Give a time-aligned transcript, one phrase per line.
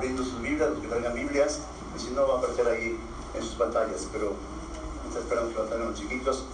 [0.00, 1.58] abriendo sus Biblias, los que traigan Biblias,
[1.94, 2.98] y si no va a aparecer ahí
[3.34, 4.32] en sus pantallas, pero
[5.14, 6.46] esperamos que lo los chiquitos.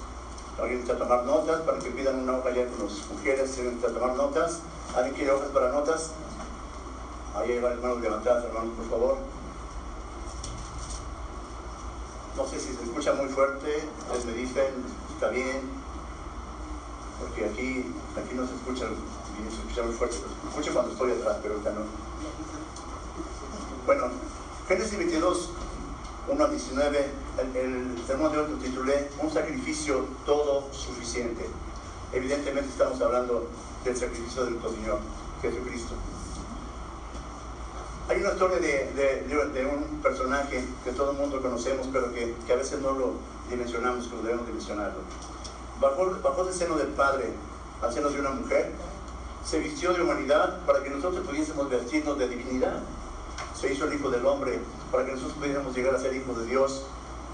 [0.59, 3.93] Alguien necesita tomar notas para que pidan una hoja ya con las mujeres, si necesita
[3.93, 4.63] tomar notas.
[4.97, 6.11] ¿Alguien quiere hojas para notas?
[7.37, 9.19] Ahí hay varias manos levantadas, hermanos, por favor.
[12.37, 14.75] No sé si se escucha muy fuerte, ustedes me dicen,
[15.15, 15.61] está bien,
[17.21, 20.17] porque aquí, aquí no se escucha se escucha muy fuerte.
[20.49, 22.06] Escucho cuando estoy atrás, pero ahorita no.
[23.87, 24.09] Bueno,
[24.67, 25.51] Génesis 22,
[26.29, 27.07] 1 a 19,
[27.39, 31.47] el, el sermón de hoy lo titulé Un sacrificio todo suficiente.
[32.13, 33.47] Evidentemente estamos hablando
[33.85, 34.99] del sacrificio de nuestro Señor
[35.41, 35.95] Jesucristo.
[38.09, 39.23] Hay una historia de,
[39.55, 43.13] de, un personaje que todo el mundo conocemos, pero que, que, a veces no lo
[43.49, 44.99] dimensionamos como debemos dimensionarlo.
[45.81, 47.31] Bajo, bajo el seno del Padre,
[47.81, 48.73] al seno de una mujer,
[49.45, 52.83] se vistió de humanidad para que nosotros pudiésemos vestirnos de divinidad.
[53.59, 54.61] Se hizo el Hijo del Hombre
[54.93, 56.83] para que nosotros pudiéramos llegar a ser hijos de Dios.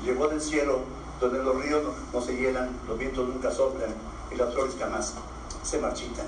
[0.04, 0.80] Llegó del cielo,
[1.20, 3.94] donde los ríos no, se llenan, los vientos nunca soplan
[4.30, 5.14] y las flores jamás
[5.62, 6.26] se marchitan.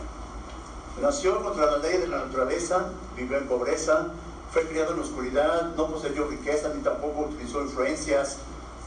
[1.00, 4.08] Nació contra la ley de la naturaleza, vivió en pobreza,
[4.52, 8.38] fue criado en oscuridad, no poseyó riqueza ni tampoco utilizó influencias,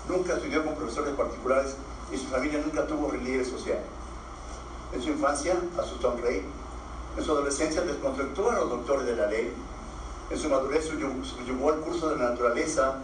[0.08, 1.76] nunca estudió con profesores particulares
[2.12, 3.80] y su familia nunca tuvo relieve social.
[4.94, 6.46] En su infancia asustó a un rey,
[7.18, 9.54] en su adolescencia desconcertó a los doctores de la ley,
[10.30, 12.96] en su madurez subyugó el curso de la naturaleza,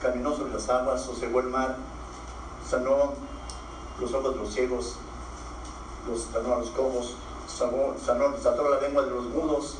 [0.00, 1.76] caminó sobre las aguas, sosegó el mar,
[2.68, 3.14] sanó
[4.00, 4.96] los ojos de los ciegos,
[6.08, 7.16] los, sanó a los cojos,
[7.48, 9.76] sanó, sanó, sanó la lengua de los mudos,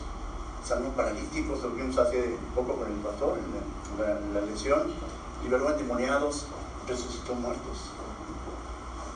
[0.65, 4.93] sanó paralíticos, lo vimos hace poco con el pastor en la, en la lección,
[5.43, 6.47] liberó endemoniados,
[6.89, 7.91] resucitó muertos.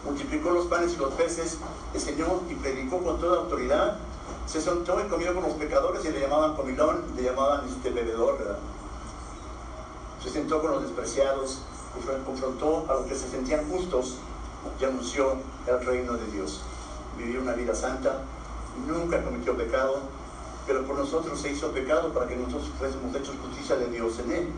[0.05, 1.59] Multiplicó los panes y los peces,
[1.95, 3.99] enseñó y predicó con toda autoridad.
[4.47, 8.39] Se sentó y comió con los pecadores y le llamaban comilón, le llamaban este bebedor,
[8.39, 8.59] ¿verdad?
[10.23, 11.63] Se sentó con los despreciados,
[12.25, 14.17] confrontó a los que se sentían justos
[14.81, 16.61] y anunció el reino de Dios.
[17.17, 18.23] Vivió una vida santa,
[18.87, 20.01] nunca cometió pecado,
[20.67, 24.33] pero por nosotros se hizo pecado para que nosotros fuésemos hechos justicia de Dios en
[24.33, 24.49] él.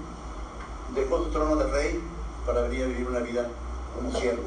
[0.94, 2.02] Dejó su trono de rey
[2.46, 3.48] para venir a vivir una vida
[3.94, 4.42] como siervo.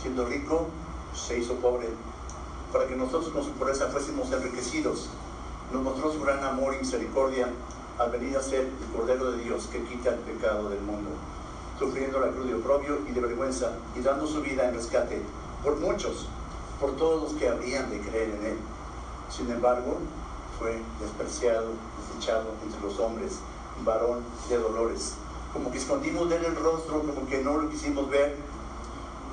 [0.00, 0.68] Siendo rico,
[1.14, 1.88] se hizo pobre,
[2.72, 5.08] para que nosotros con su pobreza fuésemos enriquecidos.
[5.72, 7.48] Nos mostró su gran amor y misericordia
[7.98, 11.10] al venir a ser el Cordero de Dios que quita el pecado del mundo,
[11.78, 15.20] sufriendo la cruz de oprobio y de vergüenza y dando su vida en rescate
[15.62, 16.26] por muchos,
[16.80, 18.58] por todos los que habrían de creer en Él.
[19.30, 19.98] Sin embargo,
[20.58, 21.68] fue despreciado,
[22.00, 23.38] desechado entre los hombres,
[23.84, 25.14] varón de dolores.
[25.52, 28.36] Como que escondimos de él el rostro, como que no lo quisimos ver.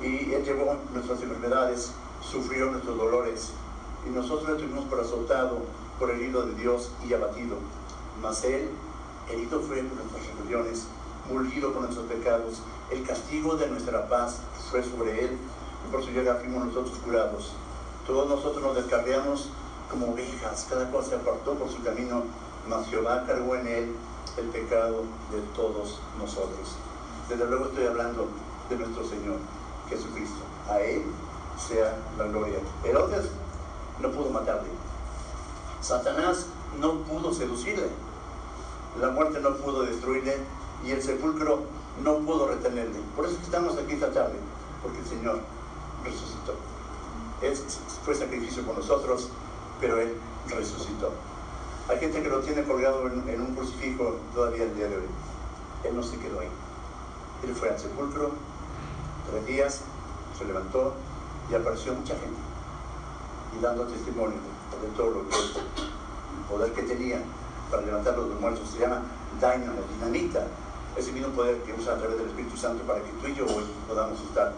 [0.02, 1.92] Y él llevó nuestras enfermedades,
[2.30, 3.50] sufrió nuestros dolores.
[4.06, 5.58] Y nosotros le tuvimos por azotado,
[5.98, 7.56] por herido de Dios y abatido.
[8.22, 8.68] Mas él,
[9.30, 10.86] herido fue por nuestras rebeliones,
[11.30, 12.60] molido por nuestros pecados.
[12.90, 14.38] El castigo de nuestra paz
[14.70, 15.38] fue sobre él.
[15.86, 17.52] Y por su llegada fuimos nosotros curados.
[18.06, 19.50] Todos nosotros nos descarriamos
[19.90, 22.22] como ovejas, cada cual se apartó por su camino,
[22.68, 23.96] mas Jehová cargó en él
[24.36, 26.76] el pecado de todos nosotros.
[27.28, 28.28] Desde luego estoy hablando
[28.68, 29.36] de nuestro Señor
[29.88, 30.38] Jesucristo.
[30.68, 31.02] A Él
[31.58, 32.58] sea la gloria.
[32.84, 33.26] Herodes
[34.00, 34.68] no pudo matarle.
[35.80, 36.46] Satanás
[36.80, 37.88] no pudo seducirle.
[39.00, 40.36] La muerte no pudo destruirle
[40.84, 41.64] y el sepulcro
[42.02, 43.00] no pudo retenerle.
[43.14, 44.34] Por eso estamos aquí esta tarde,
[44.82, 45.40] porque el Señor
[46.04, 46.54] resucitó.
[47.42, 47.56] Él
[48.04, 49.28] fue sacrificio por nosotros,
[49.80, 50.16] pero Él
[50.48, 51.12] resucitó.
[51.88, 55.04] Hay gente que lo tiene colgado en, en, un crucifijo todavía el día de hoy.
[55.84, 56.48] Él no se quedó ahí.
[57.44, 58.32] Él fue al sepulcro,
[59.30, 59.82] tres días,
[60.36, 60.94] se levantó
[61.50, 62.40] y apareció mucha gente.
[63.56, 64.38] Y dando testimonio
[64.82, 67.20] de todo lo que el poder que tenía
[67.70, 69.02] para levantar los muertos se llama
[69.40, 70.46] dynamo, dinamita.
[70.96, 73.44] Ese mismo poder que usa a través del Espíritu Santo para que tú y yo
[73.44, 74.52] hoy podamos estar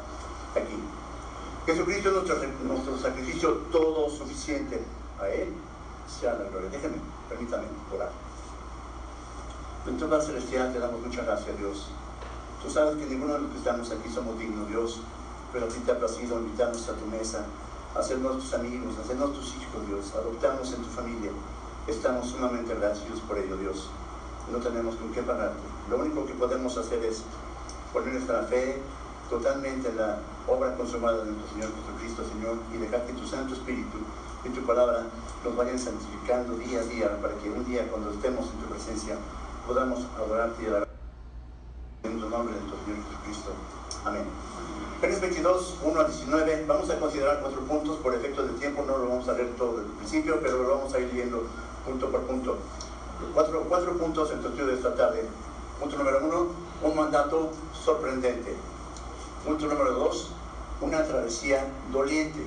[0.55, 0.79] aquí.
[1.67, 4.83] Jesucristo es nuestro, nuestro sacrificio todo suficiente
[5.21, 5.53] a Él
[6.09, 6.71] sea la gloria.
[6.71, 6.97] Déjenme,
[7.29, 7.65] permítame
[7.95, 8.11] orar.
[9.87, 11.89] En toda celestial te damos muchas gracias, Dios.
[12.63, 15.01] Tú sabes que ninguno de los que estamos aquí somos dignos, Dios,
[15.53, 17.45] pero a ti te ha placido invitarnos a tu mesa,
[17.97, 21.31] hacernos tus amigos, hacernos tus hijos, Dios, adoptarnos en tu familia.
[21.87, 23.89] Estamos sumamente agradecidos por ello, Dios.
[24.53, 25.61] No tenemos con qué pagarte.
[25.91, 27.23] Lo único que podemos hacer es
[27.93, 28.81] poner nuestra fe
[29.31, 33.55] totalmente en la obra consumada de nuestro Señor Jesucristo, Señor, y dejar que tu Santo
[33.55, 33.99] Espíritu
[34.45, 35.07] y tu palabra
[35.45, 39.17] nos vayan santificando día a día para que un día cuando estemos en tu presencia
[39.67, 40.89] podamos adorarte y alabar
[42.05, 43.51] en el nombre de nuestro Señor Jesucristo.
[44.05, 44.25] Amén.
[45.01, 48.99] Génesis 22, 1 a 19, vamos a considerar cuatro puntos, por efecto del tiempo no
[48.99, 51.45] lo vamos a leer todo desde principio, pero lo vamos a ir viendo
[51.85, 52.59] punto por punto.
[53.35, 55.25] cuatro, cuatro puntos en tu estudio de esta tarde.
[55.81, 56.47] Punto número uno,
[56.83, 58.57] un mandato sorprendente.
[59.45, 60.31] Punto número dos,
[60.81, 62.41] una travesía doliente.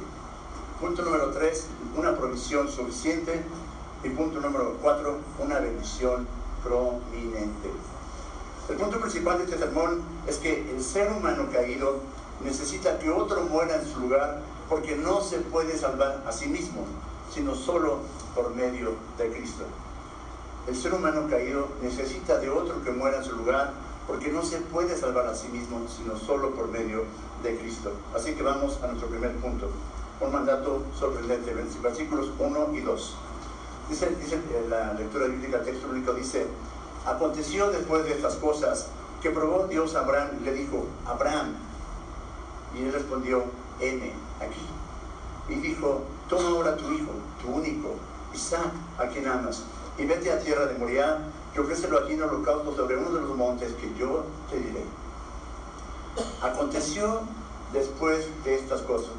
[0.79, 3.41] Punto número tres, una provisión suficiente.
[4.03, 6.27] Y punto número cuatro, una bendición
[6.63, 7.69] prominente.
[8.69, 11.99] El punto principal de este sermón es que el ser humano caído
[12.43, 16.85] necesita que otro muera en su lugar porque no se puede salvar a sí mismo,
[17.33, 17.99] sino solo
[18.35, 19.65] por medio de Cristo.
[20.67, 23.73] El ser humano caído necesita de otro que muera en su lugar
[24.07, 27.03] porque no se puede salvar a sí mismo, sino solo por medio
[27.43, 27.91] de Cristo.
[28.15, 29.69] Así que vamos a nuestro primer punto,
[30.19, 33.15] un mandato sorprendente, versículos 1 y 2.
[33.89, 36.45] Dice, dice la lectura bíblica, el texto único dice,
[37.05, 38.87] aconteció después de estas cosas
[39.21, 41.55] que probó Dios a Abraham y le dijo, Abraham,
[42.75, 43.43] y él respondió,
[43.79, 44.67] N, aquí.
[45.49, 47.11] Y dijo, toma ahora tu hijo,
[47.41, 47.95] tu único,
[48.33, 49.63] Isaac, a quien amas,
[49.97, 51.19] y vete a tierra de Moriah,
[51.53, 54.85] y ofrécelo aquí en holocausto sobre uno de los montes que yo te diré.
[56.41, 57.21] Aconteció
[57.73, 59.11] después de estas cosas.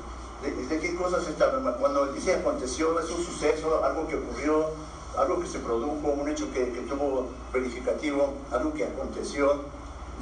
[0.42, 4.70] ¿De, qué cosas está Cuando dice aconteció, es un suceso, algo que ocurrió,
[5.16, 9.62] algo que se produjo, un hecho que, tuvo verificativo, algo que aconteció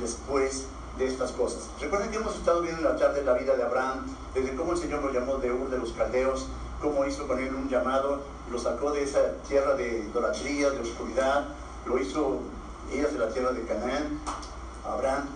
[0.00, 0.66] después
[0.98, 1.68] de estas cosas.
[1.80, 4.78] Recuerden que hemos estado viendo en la tarde la vida de Abraham, desde cómo el
[4.78, 6.46] Señor lo llamó de Ur de los Caldeos,
[6.80, 8.20] cómo hizo con él un llamado,
[8.50, 11.48] lo sacó de esa tierra de idolatría, de oscuridad,
[11.86, 12.40] lo hizo
[12.92, 14.20] ir hacia la tierra de Canaán.
[14.84, 15.26] Abraham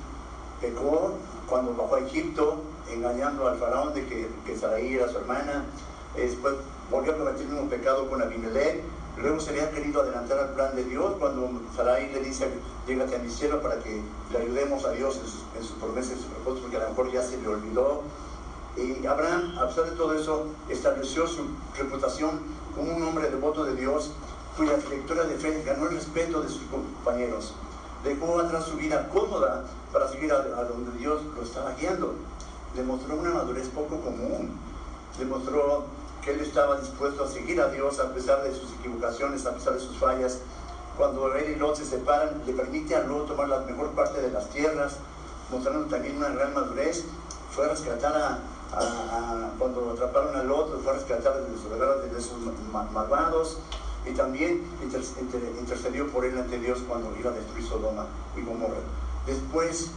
[0.61, 1.13] pecó
[1.49, 5.65] cuando bajó a Egipto, engañando al faraón de que, que era su hermana.
[6.17, 6.55] Después
[6.91, 8.83] volvió a cometer un pecado con Abimelech.
[9.17, 12.49] Luego se le ha querido adelantar al plan de Dios cuando Sarai le dice,
[12.87, 14.03] llégate a mi cielo para que
[14.33, 17.13] le ayudemos a Dios en sus, en promesas, en sus propósitos, porque a lo mejor
[17.13, 18.03] ya se le olvidó.
[18.77, 21.47] Y Abraham, a pesar de todo eso, estableció su
[21.79, 22.41] reputación
[22.75, 24.11] como un hombre devoto de Dios,
[24.57, 27.55] cuya trayectoria de fe ganó el respeto de sus compañeros.
[28.03, 32.15] Dejó atrás su vida cómoda para seguir a, donde Dios lo estaba guiando.
[32.75, 34.59] Demostró una madurez poco común.
[35.19, 35.85] Demostró
[36.25, 39.75] que él estaba dispuesto a seguir a Dios a pesar de sus equivocaciones, a pesar
[39.75, 40.39] de sus fallas.
[40.97, 44.31] Cuando él y Lot se separan, le permite a Lot tomar la mejor parte de
[44.31, 44.97] las tierras,
[45.51, 47.05] mostrando también una gran madurez.
[47.51, 52.93] Fue a rescatar a, cuando atraparon a Lot, fue a rescatar de sus, de sus
[52.93, 53.59] malvados
[54.07, 54.63] y también
[55.59, 58.07] intercedió por él ante Dios cuando iba a destruir Sodoma
[58.37, 58.81] y Gomorra.
[59.27, 59.91] Después,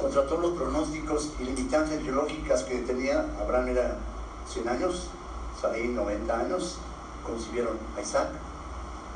[0.00, 3.96] contra todos los pronósticos y limitantes biológicas que tenía, Abraham era
[4.52, 5.08] 100 años,
[5.60, 6.78] Sarai 90 años,
[7.24, 8.28] concibieron a Isaac,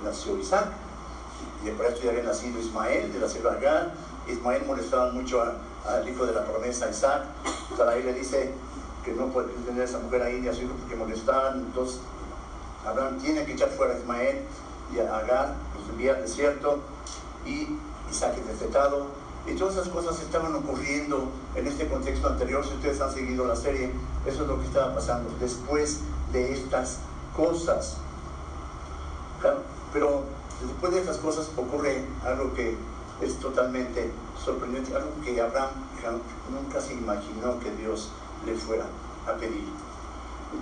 [0.04, 0.66] nació Isaac,
[1.62, 3.94] y después esto ya había nacido Ismael de la selva Agar,
[4.28, 7.24] Ismael molestaba mucho al hijo de la promesa Isaac,
[7.76, 8.52] Sarai le dice
[9.04, 12.00] que no puede tener a esa mujer ahí ni a su hijo porque molestaban, entonces
[12.86, 14.42] Abraham tiene que echar fuera a Ismael
[14.94, 16.80] y a Agar, los envía al desierto,
[17.46, 17.78] y
[18.10, 19.21] Isaac es destetado.
[19.46, 22.64] Y todas esas cosas estaban ocurriendo en este contexto anterior.
[22.64, 23.92] Si ustedes han seguido la serie,
[24.24, 26.00] eso es lo que estaba pasando después
[26.32, 26.98] de estas
[27.36, 27.96] cosas.
[29.92, 30.24] pero
[30.60, 32.76] después de estas cosas ocurre algo que
[33.20, 34.10] es totalmente
[34.42, 35.70] sorprendente, algo que Abraham
[36.50, 38.10] nunca se imaginó que Dios
[38.46, 38.84] le fuera
[39.26, 39.64] a pedir.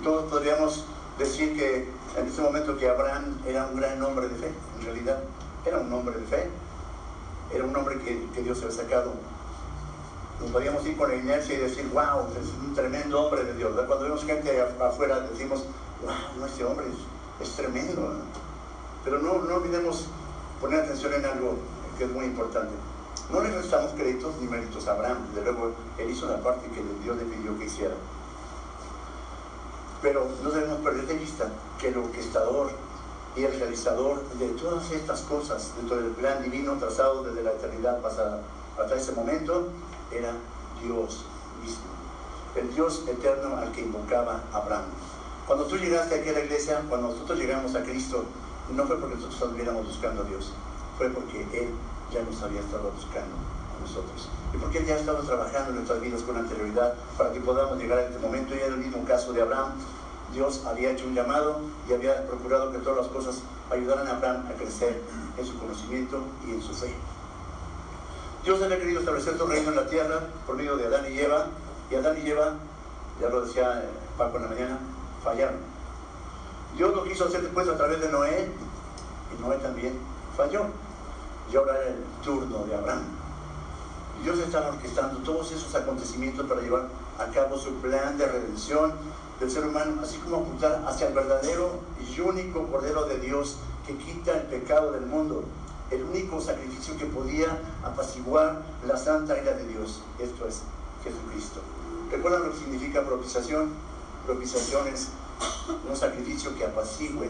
[0.03, 0.85] Todos podríamos
[1.17, 5.19] decir que en ese momento que Abraham era un gran hombre de fe, en realidad
[5.65, 6.49] era un hombre de fe,
[7.53, 9.13] era un hombre que, que Dios había sacado.
[10.39, 13.73] Nos podíamos ir con la inercia y decir, wow, es un tremendo hombre de Dios.
[13.75, 15.65] Cuando vemos gente afuera decimos,
[16.03, 16.87] wow, no, este hombre
[17.39, 18.15] es, tremendo.
[19.03, 20.07] Pero no, no olvidemos
[20.59, 21.57] poner atención en algo
[21.97, 22.73] que es muy importante.
[23.31, 26.81] No le restamos créditos ni méritos a Abraham, desde luego él hizo la parte que
[27.03, 27.95] Dios le pidió que hiciera.
[30.01, 32.71] Pero no debemos perder de vista que el orquestador
[33.35, 38.01] y el realizador de todas estas cosas dentro del plan divino trazado desde la eternidad
[38.01, 38.41] pasada
[38.79, 39.69] hasta ese momento
[40.11, 40.33] era
[40.81, 41.23] Dios
[41.61, 41.85] mismo,
[42.55, 44.85] el Dios eterno al que invocaba Abraham.
[45.45, 48.25] Cuando tú llegaste aquí a la iglesia, cuando nosotros llegamos a Cristo,
[48.71, 50.51] no fue porque nosotros estuviéramos buscando a Dios,
[50.97, 51.69] fue porque Él
[52.11, 54.29] ya nos había estado buscando a nosotros.
[54.53, 57.77] Y porque Él ya ha estado trabajando en nuestras vidas con anterioridad para que podamos
[57.77, 58.55] llegar a este momento.
[58.55, 59.73] Y en el mismo caso de Abraham,
[60.33, 61.59] Dios había hecho un llamado
[61.89, 65.01] y había procurado que todas las cosas ayudaran a Abraham a crecer
[65.37, 66.93] en su conocimiento y en su fe.
[68.43, 71.47] Dios había querido establecer su reino en la tierra por medio de Adán y Eva,
[71.89, 72.53] y Adán y Eva,
[73.19, 73.83] ya lo decía
[74.17, 74.79] Paco en la mañana,
[75.23, 75.57] fallaron.
[76.75, 78.49] Dios lo quiso hacer después a través de Noé,
[79.37, 79.99] y Noé también
[80.35, 80.65] falló.
[81.51, 83.03] Y ahora era el turno de Abraham.
[84.23, 86.87] Dios está orquestando todos esos acontecimientos para llevar
[87.19, 88.93] a cabo su plan de redención
[89.41, 93.57] del ser humano, así como apuntar hacia el verdadero y único Cordero de Dios
[93.87, 95.43] que quita el pecado del mundo,
[95.89, 100.03] el único sacrificio que podía apaciguar la santa ira de Dios.
[100.19, 100.61] Esto es
[101.03, 101.59] Jesucristo.
[102.11, 103.71] ¿Recuerdan lo que significa propiciación?
[104.27, 105.07] Propiciación es
[105.89, 107.27] un sacrificio que apacigüe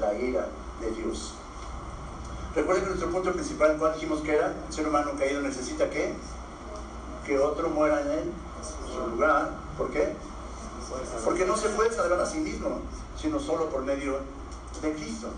[0.00, 0.48] la ira
[0.80, 1.34] de Dios.
[2.54, 4.54] Recuerden que nuestro punto principal, cuando dijimos que era?
[4.66, 6.14] El ser humano caído necesita que
[7.26, 8.32] que otro muera en él,
[8.86, 9.50] en su lugar.
[9.76, 10.14] ¿Por qué?
[11.24, 12.80] Porque no se puede salvar a sí mismo,
[13.20, 14.18] sino solo por medio
[14.82, 15.28] de Cristo.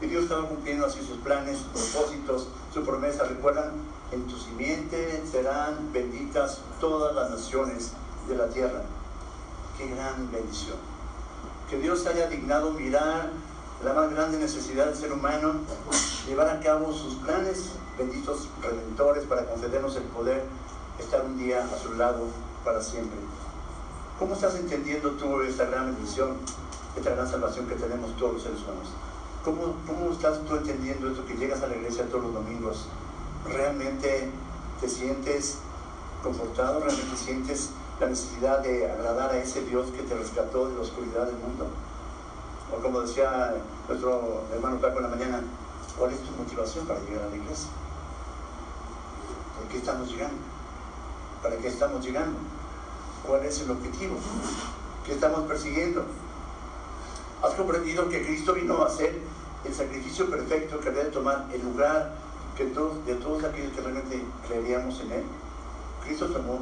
[0.00, 3.24] Y Dios estaba cumpliendo así sus planes, sus propósitos, su promesa.
[3.24, 3.72] Recuerdan,
[4.10, 7.92] en tu simiente serán benditas todas las naciones
[8.28, 8.82] de la tierra.
[9.78, 10.76] Qué gran bendición.
[11.70, 13.30] Que Dios haya dignado mirar
[13.84, 15.54] la más grande necesidad del ser humano,
[16.26, 20.44] llevar a cabo sus planes, benditos redentores, para concedernos el poder
[20.98, 22.26] estar un día a su lado
[22.64, 23.18] para siempre.
[24.22, 26.36] ¿Cómo estás entendiendo tú esta gran bendición,
[26.96, 28.90] esta gran salvación que tenemos todos los seres humanos?
[29.44, 32.86] ¿Cómo, ¿Cómo estás tú entendiendo esto que llegas a la iglesia todos los domingos?
[33.44, 34.30] ¿Realmente
[34.80, 35.58] te sientes
[36.22, 36.78] confortado?
[36.78, 41.26] ¿Realmente sientes la necesidad de agradar a ese Dios que te rescató de la oscuridad
[41.26, 41.66] del mundo?
[42.72, 43.56] O como decía
[43.88, 45.40] nuestro hermano Paco en la mañana,
[45.98, 47.70] ¿cuál es tu motivación para llegar a la iglesia?
[49.58, 50.38] ¿Por qué estamos llegando?
[51.42, 52.38] ¿Para qué estamos llegando?
[53.26, 54.16] ¿Cuál es el objetivo?
[55.06, 56.04] ¿Qué estamos persiguiendo?
[57.42, 59.20] ¿Has comprendido que Cristo vino a hacer
[59.64, 62.14] el sacrificio perfecto que había de tomar el lugar
[62.56, 65.24] que de todos aquellos que realmente creeríamos en Él?
[66.04, 66.60] Cristo tomó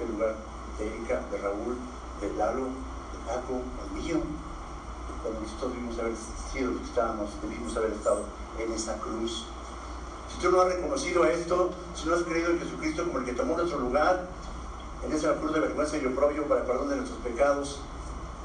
[0.00, 0.34] el lugar
[0.78, 1.76] de Erika, de Raúl,
[2.20, 4.20] de Lalo, de Paco, el mío,
[5.22, 6.14] cuando nosotros debimos haber
[6.52, 8.24] sido que estábamos, debimos haber estado
[8.58, 9.46] en esa cruz.
[10.28, 13.32] Si tú no has reconocido esto, si no has creído en Jesucristo como el que
[13.32, 14.28] tomó nuestro lugar,
[15.06, 17.80] en esa cruz de vergüenza y oprobio para perdón de nuestros pecados,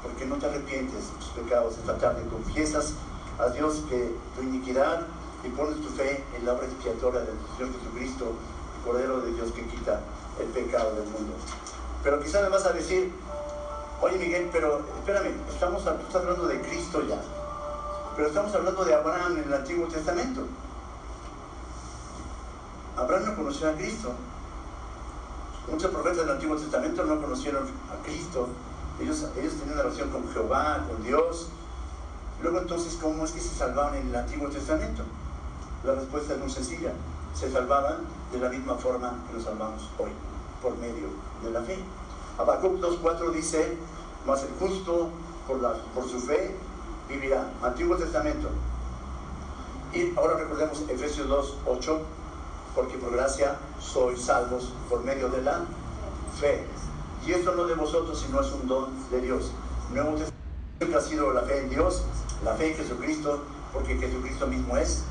[0.02, 2.94] porque no te arrepientes de tus pecados esta tarde, confiesas
[3.38, 5.06] a Dios que tu iniquidad
[5.44, 8.32] y pones tu fe en la obra expiatoria del Señor Jesucristo,
[8.76, 10.00] el Cordero de Dios que quita
[10.38, 11.32] el pecado del mundo.
[12.02, 13.12] Pero quizás me vas a decir,
[14.00, 17.20] oye Miguel, pero espérame, estamos, hablando de Cristo ya,
[18.16, 20.42] pero estamos hablando de Abraham en el Antiguo Testamento.
[22.96, 24.12] Abraham no conoció a Cristo.
[25.70, 28.48] Muchos profetas del Antiguo Testamento no conocieron a Cristo.
[29.00, 31.48] Ellos, ellos tenían una relación con Jehová, con Dios.
[32.42, 35.04] Luego entonces, ¿cómo es que se salvaban en el Antiguo Testamento?
[35.84, 36.92] La respuesta es muy sencilla.
[37.34, 37.98] Se salvaban
[38.32, 40.10] de la misma forma que nos salvamos hoy,
[40.60, 41.08] por medio
[41.44, 41.78] de la fe.
[42.36, 43.76] Habacuc 2.4 dice,
[44.26, 45.10] mas el justo
[45.46, 46.56] por, la, por su fe
[47.08, 47.48] vivirá.
[47.62, 48.48] Antiguo Testamento.
[49.92, 51.98] Y ahora recordemos Efesios 2.8,
[52.74, 55.60] porque por gracia sois salvos por medio de la
[56.40, 56.64] fe.
[57.26, 59.52] Y esto no de vosotros, sino es un don de Dios.
[59.92, 62.02] Nuevo Testamento ha sido la fe en Dios,
[62.44, 65.02] la fe en Jesucristo, porque Jesucristo mismo es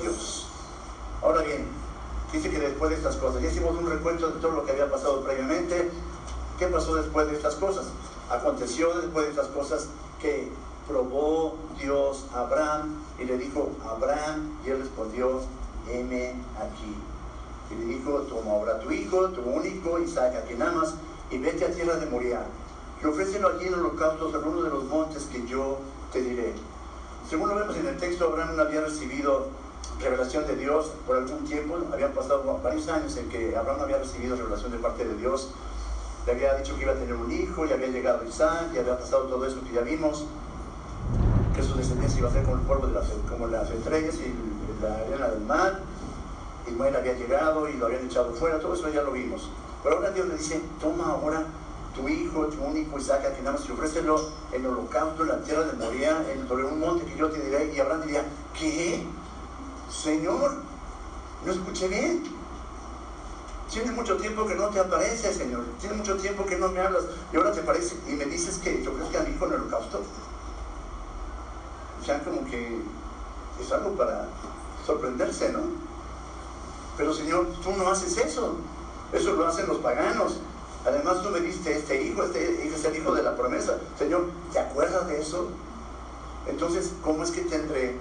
[0.00, 0.48] Dios.
[1.22, 1.66] Ahora bien,
[2.32, 4.90] dice que después de estas cosas, ya hicimos un recuento de todo lo que había
[4.90, 5.90] pasado previamente.
[6.58, 7.86] ¿Qué pasó después de estas cosas?
[8.30, 9.88] Aconteció después de estas cosas
[10.20, 10.50] que
[10.88, 15.40] probó Dios a Abraham y le dijo, Abraham, y él respondió,
[15.88, 16.96] heme aquí.
[17.70, 20.94] Y le dijo, toma ahora tu hijo, tu único, Isaac, a quien amas,
[21.30, 22.44] y vete a tierra de Moriah,
[23.02, 25.78] y ofrécelo allí en holocausto en uno de los montes que yo
[26.12, 26.52] te diré.
[27.28, 29.48] Según lo vemos en el texto, Abraham no había recibido
[30.00, 33.98] revelación de Dios por algún tiempo, habían pasado varios años en que Abraham no había
[33.98, 35.50] recibido revelación de parte de Dios,
[36.26, 38.98] le había dicho que iba a tener un hijo, y había llegado Isaac, y había
[38.98, 40.26] pasado todo esto que ya vimos,
[41.56, 44.51] que su descendencia iba a ser como el polvo de las, como las estrellas y
[44.82, 45.80] la del mar,
[46.66, 49.50] Ismael había llegado y lo habían echado fuera, todo eso ya lo vimos.
[49.82, 51.44] Pero ahora Dios le dice, toma ahora
[51.94, 55.64] tu hijo, tu único Isaac, a quien amas, y ofrécelo en holocausto en la tierra
[55.64, 57.72] de Moría, en, sobre un monte que yo te diré.
[57.74, 58.24] Y Abraham diría,
[58.58, 59.04] ¿qué?
[59.90, 60.54] Señor,
[61.44, 62.22] no escuché bien.
[63.70, 65.64] Tiene mucho tiempo que no te aparece, Señor.
[65.80, 67.04] Tiene mucho tiempo que no me hablas.
[67.32, 69.52] Y ahora te aparece y me dices que yo creo que a mi hijo en
[69.52, 70.02] el holocausto.
[72.00, 72.80] O sea, como que
[73.60, 74.28] es algo para
[74.86, 75.60] sorprenderse, ¿no?
[76.96, 78.56] Pero Señor, tú no haces eso.
[79.12, 80.38] Eso lo hacen los paganos.
[80.86, 83.78] Además tú me diste este hijo, este es el hijo de la promesa.
[83.98, 85.48] Señor, ¿te acuerdas de eso?
[86.46, 87.96] Entonces, ¿cómo es que tendré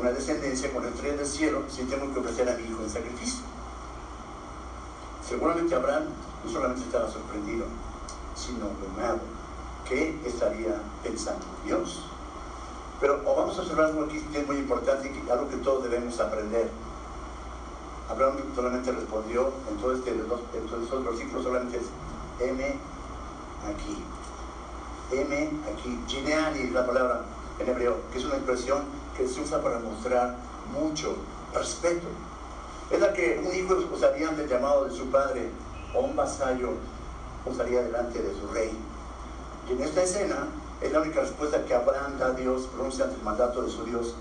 [0.00, 2.90] una descendencia con el tren del cielo si tengo que ofrecer a mi hijo en
[2.90, 3.44] sacrificio?
[5.28, 6.04] Seguramente Abraham
[6.44, 7.66] no solamente estaba sorprendido,
[8.34, 9.18] sino tomado.
[9.86, 12.02] ¿Qué estaría pensando Dios?
[13.00, 16.18] Pero vamos a observar algo aquí que es muy importante y algo que todos debemos
[16.18, 16.70] aprender.
[18.08, 21.84] Abraham solamente respondió, en todos este, estos versículos solamente es
[22.40, 22.78] M
[23.74, 24.04] aquí.
[25.12, 26.00] M aquí.
[26.06, 27.22] Gineani es la palabra
[27.58, 28.84] en hebreo, que es una expresión
[29.16, 30.36] que se usa para mostrar
[30.72, 31.16] mucho
[31.52, 32.06] respeto.
[32.90, 35.50] Es la que un hijo usaría ante el llamado de su padre
[35.94, 36.74] o un vasallo
[37.44, 38.70] usaría delante de su rey.
[39.68, 40.46] Y en esta escena
[40.80, 43.84] es la única respuesta que Abraham da a Dios, pronuncia ante el mandato de su
[43.84, 44.14] Dios.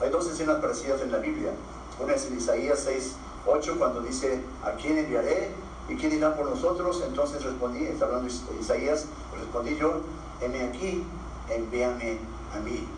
[0.00, 1.52] Hay dos escenas parecidas en la Biblia.
[2.00, 3.12] Una es en Isaías 6,
[3.46, 5.50] 8, cuando dice, ¿a quién enviaré?
[5.88, 7.02] ¿Y quién irá por nosotros?
[7.06, 9.06] Entonces respondí, está hablando Isaías,
[9.38, 10.00] respondí yo,
[10.40, 11.04] heme aquí,
[11.50, 12.18] envíame
[12.54, 12.88] a mí.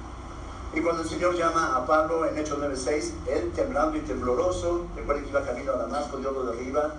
[0.75, 5.23] Y cuando el Señor llama a Pablo en Hechos 9.6, él temblando y tembloroso, recuerda
[5.23, 6.95] que iba camino a Damasco, Dios lo derriba,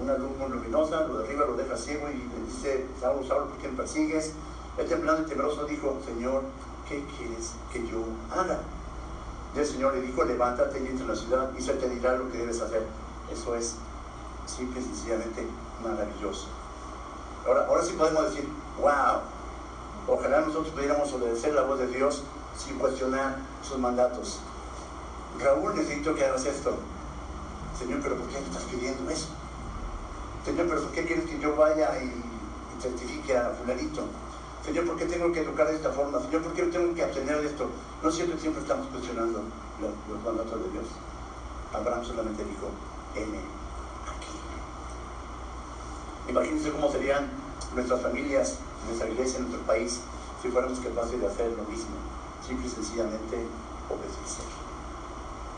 [0.00, 3.58] una luz muy luminosa, lo derriba, lo deja ciego y le dice, Saulo, Saulo, ¿por
[3.58, 4.32] qué me persigues?
[4.78, 6.42] Él temblando y tembloroso dijo, Señor,
[6.88, 8.58] ¿qué quieres que yo haga?
[9.54, 12.16] Y el Señor le dijo, levántate y entra en la ciudad y se te dirá
[12.16, 12.86] lo que debes hacer.
[13.30, 13.76] Eso es
[14.46, 15.46] simple y sencillamente
[15.82, 16.48] maravilloso.
[17.46, 18.48] Ahora, ahora sí podemos decir,
[18.80, 19.20] wow,
[20.08, 22.22] ojalá nosotros pudiéramos obedecer la voz de Dios
[22.56, 24.40] sin cuestionar sus mandatos.
[25.38, 26.74] Raúl, necesito que hagas esto.
[27.78, 29.28] Señor, pero ¿por qué me estás pidiendo eso?
[30.44, 34.06] Señor, pero ¿por qué quieres que yo vaya y, y certifique a fulanito?
[34.64, 36.20] Señor, ¿por qué tengo que educar de esta forma?
[36.20, 37.68] Señor, ¿por qué tengo que obtener de esto?
[38.02, 39.42] No que siempre estamos cuestionando
[39.80, 40.84] los, mandatos de Dios.
[41.72, 42.70] Abraham solamente dijo,
[43.16, 43.38] M,
[44.06, 44.38] aquí.
[46.30, 47.28] Imagínense cómo serían
[47.74, 50.00] nuestras familias, nuestra iglesia, nuestro país,
[50.40, 51.96] si fuéramos capaces de hacer lo mismo.
[52.46, 53.46] Simple y sencillamente
[53.90, 54.44] obedecer.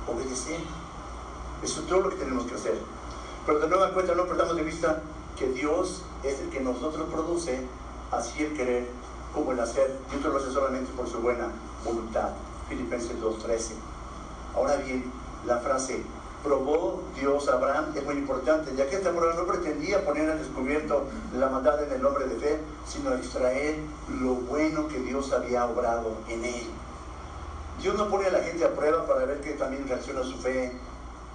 [0.09, 0.61] Obedecer.
[1.63, 2.79] Eso es todo lo que tenemos que hacer.
[3.45, 5.03] Pero de nueva cuenta no perdamos de vista
[5.39, 7.67] que Dios es el que nosotros produce
[8.19, 8.87] así el querer
[9.35, 11.49] como el hacer, y otro lo hace solamente por su buena
[11.85, 12.31] voluntad.
[12.69, 13.73] Filipenses 2.13.
[14.55, 15.05] Ahora bien,
[15.47, 16.03] la frase
[16.45, 20.39] probó Dios a Abraham es muy importante, ya que esta prueba no pretendía poner al
[20.39, 21.05] descubierto
[21.37, 23.79] la maldad en el hombre de fe, sino extraer
[24.21, 26.67] lo bueno que Dios había obrado en él.
[27.81, 30.73] Dios no pone a la gente a prueba para ver que también reacciona su fe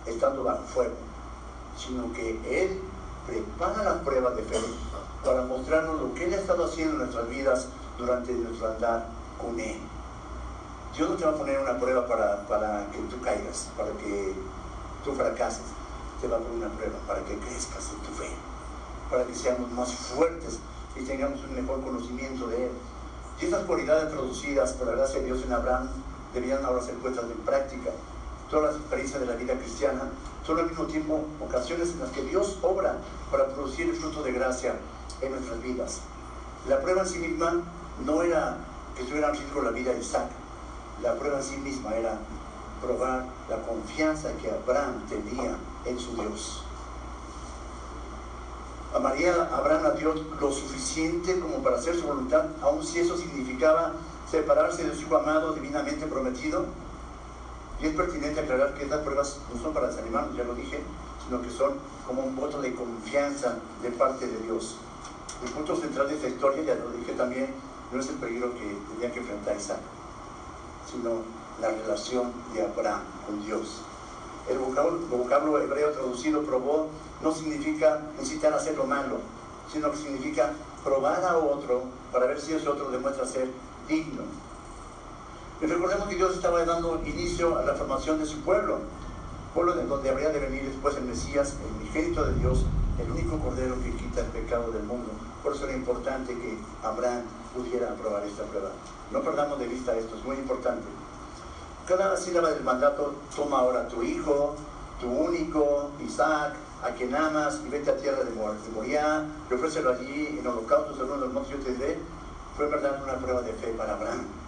[0.05, 0.95] estando bajo fuego,
[1.77, 2.79] sino que Él
[3.27, 4.57] prepara las pruebas de fe
[5.23, 9.07] para mostrarnos lo que Él ha estado haciendo en nuestras vidas durante nuestro andar
[9.41, 9.77] con Él.
[10.95, 14.33] Dios no te va a poner una prueba para, para que tú caigas, para que
[15.03, 15.63] tú fracases.
[16.19, 18.29] Te va a poner una prueba para que crezcas en tu fe,
[19.09, 20.59] para que seamos más fuertes
[20.95, 22.71] y tengamos un mejor conocimiento de Él.
[23.39, 25.89] Y estas cualidades producidas por la gracia de Dios en Abraham
[26.33, 27.91] debían ahora ser puestas en práctica.
[28.49, 30.09] Todas las experiencias de la vida cristiana
[30.45, 32.97] son al mismo tiempo ocasiones en las que Dios obra
[33.29, 34.75] para producir el fruto de gracia
[35.21, 35.99] en nuestras vidas.
[36.67, 37.61] La prueba en sí misma
[38.05, 38.57] no era
[38.95, 40.29] que estuviera en riesgo la vida de Isaac.
[41.03, 42.17] La prueba en sí misma era
[42.81, 46.63] probar la confianza que Abraham tenía en su Dios.
[48.95, 53.93] Amaría Abraham a Dios lo suficiente como para hacer su voluntad, aun si eso significaba
[54.29, 56.65] separarse de su amado divinamente prometido.
[57.81, 60.81] Y es pertinente aclarar que estas pruebas no son para desanimarnos, ya lo dije,
[61.25, 64.75] sino que son como un voto de confianza de parte de Dios.
[65.43, 67.53] El punto central de esta historia, ya lo dije también,
[67.91, 69.79] no es el peligro que tenía que enfrentar Isaac,
[70.91, 71.21] sino
[71.61, 73.81] la relación de Abraham con Dios.
[74.49, 76.87] El vocablo, hebreo traducido probó
[77.21, 79.19] no significa incitar a hacer lo malo,
[79.71, 80.51] sino que significa
[80.83, 83.49] probar a otro para ver si ese otro demuestra ser
[83.87, 84.23] digno.
[85.61, 88.79] Y recordemos que Dios estaba dando inicio a la formación de su pueblo,
[89.53, 92.63] pueblo de donde habría de venir después el Mesías, el unigénito de Dios,
[92.97, 95.09] el único cordero que quita el pecado del mundo.
[95.43, 98.69] Por eso era importante que Abraham pudiera aprobar esta prueba.
[99.11, 100.85] No perdamos de vista esto, es muy importante.
[101.85, 104.55] Cada sílaba del mandato toma ahora tu hijo,
[105.01, 110.37] tu único, Isaac, a quien amas, y vete a tierra de, Moriah, y ofrécelo allí
[110.39, 111.97] en holocausto según los montes yo te diré.
[112.55, 114.38] Fue verdad una prueba de fe para Abraham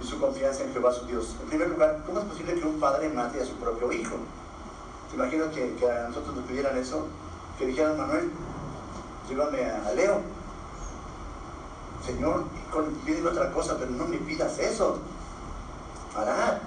[0.00, 1.36] y su confianza en Jehová su Dios.
[1.42, 4.16] En primer lugar, ¿cómo es posible que un padre mate a su propio hijo?
[5.10, 7.06] ¿Te imaginas que, a nosotros nos pidieran eso?
[7.58, 8.30] Que dijeran, Manuel,
[9.28, 10.20] llévame a Leo.
[12.04, 12.44] Señor,
[13.06, 14.98] pídeme otra cosa, pero no me pidas eso.
[16.16, 16.60] Hará,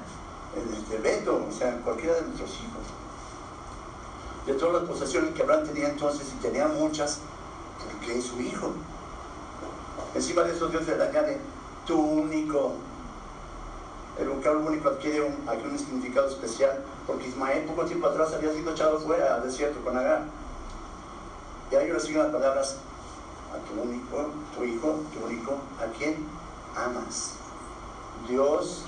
[0.92, 2.84] el Beto, o sea, cualquiera de nuestros hijos.
[4.46, 7.20] De todas las posesiones que Abraham tenía entonces, y tenía muchas,
[7.92, 8.72] porque es su hijo.
[10.16, 11.38] Encima de eso Dios le añade,
[11.86, 12.76] tu único.
[14.20, 18.52] El vocablo único adquiere un, aquí un significado especial, porque Ismael poco tiempo atrás había
[18.52, 20.24] sido echado fuera al desierto con Agar.
[21.72, 22.78] Y ahí reciben las palabras
[23.54, 26.26] a tu único, tu hijo, tu único, a quien
[26.76, 27.34] amas.
[28.28, 28.86] Dios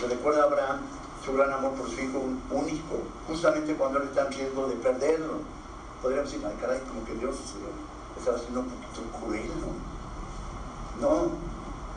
[0.00, 0.80] le recuerda a Abraham
[1.24, 5.34] su gran amor por su hijo único, justamente cuando él está en riesgo de perderlo.
[6.00, 7.36] Podríamos decir, ay caray, como que Dios
[8.18, 11.06] estaba siendo un poquito cruel, ¿no?
[11.06, 11.30] No,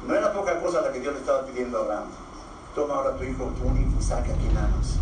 [0.06, 2.23] no era poca cosa la que Dios le estaba pidiendo a Abraham.
[2.76, 4.98] Toma ahora tu hijo, tu único, y saca nada más.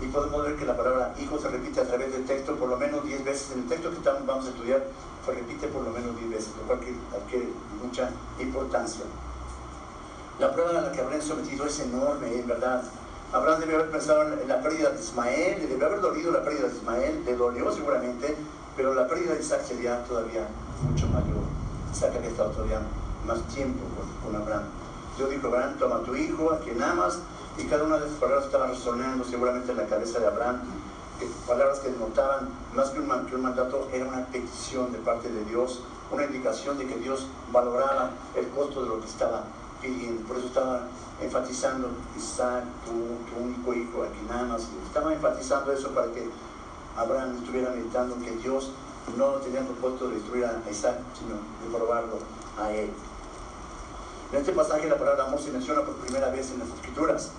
[0.00, 2.76] Y podemos ver que la palabra hijo se repite a través del texto por lo
[2.78, 3.52] menos 10 veces.
[3.52, 4.82] En el texto que vamos a estudiar
[5.24, 6.80] se repite por lo menos 10 veces, lo cual
[7.14, 7.48] adquiere
[7.82, 9.04] mucha importancia.
[10.38, 12.82] La prueba a la que Abraham sometido es enorme, en verdad.
[13.30, 16.68] Abraham debe haber pensado en la pérdida de Ismael, le debe haber dolido la pérdida
[16.68, 18.34] de Ismael, le dolió seguramente,
[18.74, 20.48] pero la pérdida de Isaac sería todavía
[20.82, 21.44] mucho mayor.
[21.92, 22.80] Isaac había estado todavía
[23.26, 23.80] más tiempo
[24.24, 24.62] con, Abraham.
[25.20, 27.18] Dios dijo, Abraham, toma tu hijo, a quien amas,
[27.58, 30.62] y cada una de esas palabras estaba resonando seguramente en la cabeza de Abraham,
[31.46, 35.44] palabras que denotaban más que un, que un mandato, era una petición de parte de
[35.44, 39.44] Dios, una indicación de que Dios valoraba el costo de lo que estaba
[39.82, 40.26] pidiendo.
[40.26, 40.86] Por eso estaba
[41.20, 44.68] enfatizando Isaac, tu, tu único hijo, a quien amas.
[44.86, 46.30] Estaba enfatizando eso para que
[46.96, 48.70] Abraham estuviera meditando que Dios
[49.18, 52.16] no tenía propósito de destruir a Isaac, sino de probarlo
[52.58, 52.90] a él.
[54.32, 57.30] En este pasaje la palabra amor se menciona por primera vez en las escrituras.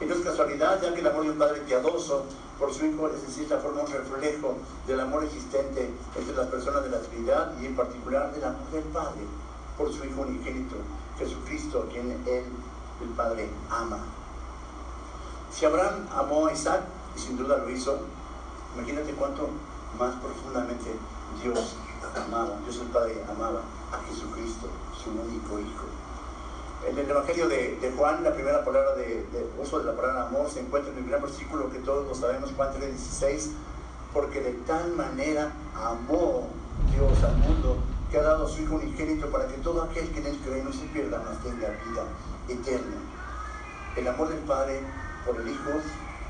[0.00, 2.24] Y no es casualidad, ya que el amor de un padre piadoso
[2.58, 4.56] por su hijo es decir, forma un reflejo
[4.86, 8.84] del amor existente entre las personas de la Trinidad y en particular del amor del
[8.84, 9.20] Padre
[9.76, 10.76] por su hijo unigénito,
[11.18, 12.44] Jesucristo, a quien él,
[13.00, 13.98] el Padre, ama.
[15.52, 16.80] Si Abraham amó a Isaac,
[17.16, 17.98] y sin duda lo hizo,
[18.74, 19.50] imagínate cuánto
[19.98, 20.96] más profundamente
[21.42, 21.76] Dios
[22.16, 23.60] amaba, Dios el Padre amaba
[23.92, 25.97] a Jesucristo, su único Hijo.
[26.86, 29.26] En el Evangelio de, Juan, la primera palabra de,
[29.60, 32.52] uso de la palabra amor se encuentra en el primer versículo que todos lo sabemos,
[32.56, 33.50] Juan 3:16,
[34.12, 36.48] porque de tal manera amó
[36.92, 37.78] Dios al mundo
[38.10, 40.62] que ha dado a su Hijo unigénito para que todo aquel que en él cree
[40.62, 42.04] no se pierda, mas tenga vida
[42.48, 42.96] eterna.
[43.96, 44.80] El amor del Padre
[45.26, 45.70] por el Hijo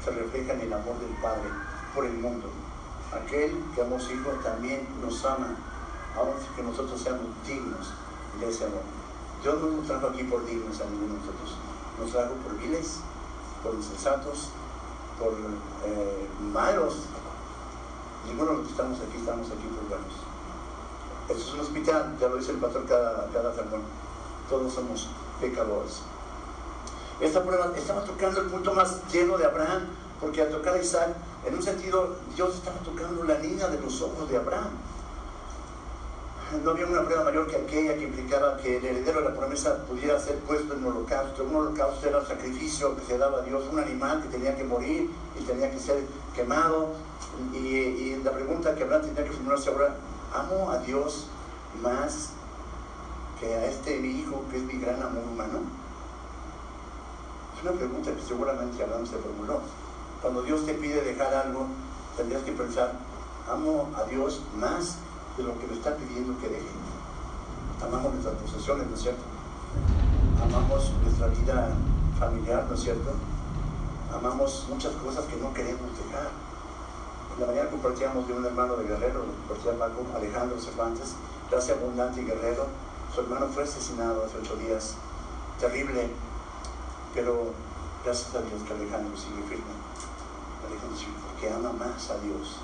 [0.03, 1.51] se refleja en el amor del Padre
[1.95, 2.49] por el mundo.
[3.13, 5.57] Aquel que amó a su Hijo también nos ama,
[6.17, 7.93] aunque que nosotros seamos dignos
[8.41, 8.98] de ese amor.
[9.43, 11.57] Dios no nos trajo aquí por dignos a ninguno de nosotros,
[12.01, 13.01] nos trajo por viles,
[13.63, 14.49] por insensatos,
[15.19, 15.33] por
[15.85, 16.97] eh, malos.
[18.27, 20.15] Ninguno de los que estamos aquí estamos aquí por buenos.
[21.29, 23.83] Esto es un hospital, ya lo dice el pastor cada, cada sermón.
[24.49, 25.09] Todos somos
[25.41, 26.01] pecadores.
[27.21, 29.89] Esta prueba, estaba tocando el punto más lleno de Abraham,
[30.21, 34.01] porque al tocar a Isaac, en un sentido, Dios estaba tocando la línea de los
[34.03, 34.71] ojos de Abraham
[36.57, 39.85] no había una prueba mayor que aquella que implicaba que el heredero de la promesa
[39.85, 41.45] pudiera ser puesto en holocausto.
[41.45, 44.65] Un holocausto era un sacrificio que se daba a Dios, un animal que tenía que
[44.65, 46.03] morir y tenía que ser
[46.35, 46.95] quemado.
[47.53, 49.95] Y, la pregunta que Abraham tenía que formularse ahora,
[50.35, 51.27] ¿amo a Dios
[51.83, 52.31] más
[53.39, 55.61] que a este mi hijo que es mi gran amor humano?
[57.57, 59.61] Es una pregunta que seguramente Abraham se formuló.
[60.23, 61.67] Cuando Dios te pide dejar algo,
[62.17, 62.93] tendrías que pensar,
[63.51, 64.97] ¿amo a Dios más
[65.39, 66.67] de lo que le está pidiendo que deje.
[67.81, 69.23] Amamos nuestras posesiones, ¿no es cierto?
[70.43, 71.71] Amamos nuestra vida
[72.19, 73.13] familiar, ¿no es cierto?
[74.13, 76.29] Amamos muchas cosas que no queremos dejar.
[77.35, 81.15] En la mañana compartíamos de un hermano de Guerrero, compartía Paco Alejandro Cervantes,
[81.49, 82.67] gracia abundante y guerrero.
[83.15, 84.97] Su hermano fue asesinado hace ocho días.
[85.61, 86.11] Terrible,
[87.15, 87.53] pero
[88.05, 89.71] gracias a Dios que Alejandro sigue firme.
[90.67, 92.59] Alejandro sigue porque ama más a Dios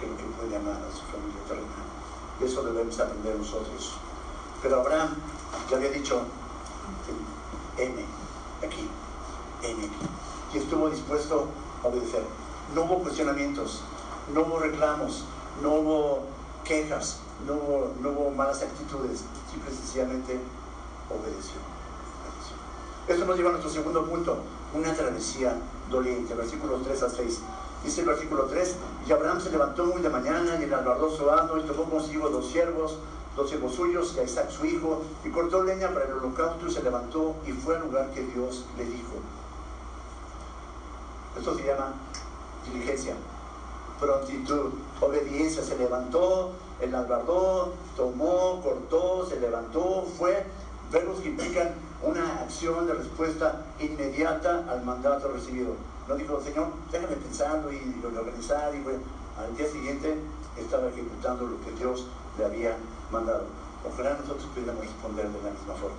[0.00, 1.95] que lo que puede amar a su familia terrenal.
[2.40, 3.94] Y eso debemos aprender nosotros.
[4.62, 5.14] Pero Abraham
[5.70, 6.22] ya había dicho,
[7.78, 8.04] M,
[8.66, 8.88] aquí,
[9.62, 9.90] M,
[10.52, 11.48] y estuvo dispuesto
[11.82, 12.22] a obedecer.
[12.74, 13.82] No hubo cuestionamientos,
[14.32, 15.24] no hubo reclamos,
[15.62, 16.22] no hubo
[16.64, 20.40] quejas, no hubo, no hubo malas actitudes, simple y sencillamente
[21.10, 21.60] obedeció.
[23.08, 24.38] Eso nos lleva a nuestro segundo punto,
[24.74, 25.56] una travesía
[25.90, 27.40] doliente, versículos 3 a 6.
[27.84, 30.70] Dice el versículo 3, y Abraham se levantó muy de mañana y el
[31.16, 32.98] su asno y tomó consigo dos siervos,
[33.36, 36.72] dos siervos suyos y a Isaac su hijo, y cortó leña para el holocausto y
[36.72, 39.14] se levantó y fue al lugar que Dios le dijo.
[41.38, 41.92] Esto se llama
[42.64, 43.14] diligencia,
[44.00, 45.62] prontitud, obediencia.
[45.62, 50.46] Se levantó, el albardó, tomó, cortó, se levantó, fue.
[50.90, 55.74] Verbos que implican una acción de respuesta inmediata al mandato recibido.
[56.08, 58.74] No dijo, Señor, déjame pensarlo y organizar.
[58.74, 59.00] Y bueno,
[59.38, 60.16] al día siguiente
[60.56, 62.06] estaba ejecutando lo que Dios
[62.38, 62.76] le había
[63.10, 63.44] mandado.
[63.84, 65.96] Ojalá nosotros pudiéramos responder de la misma forma.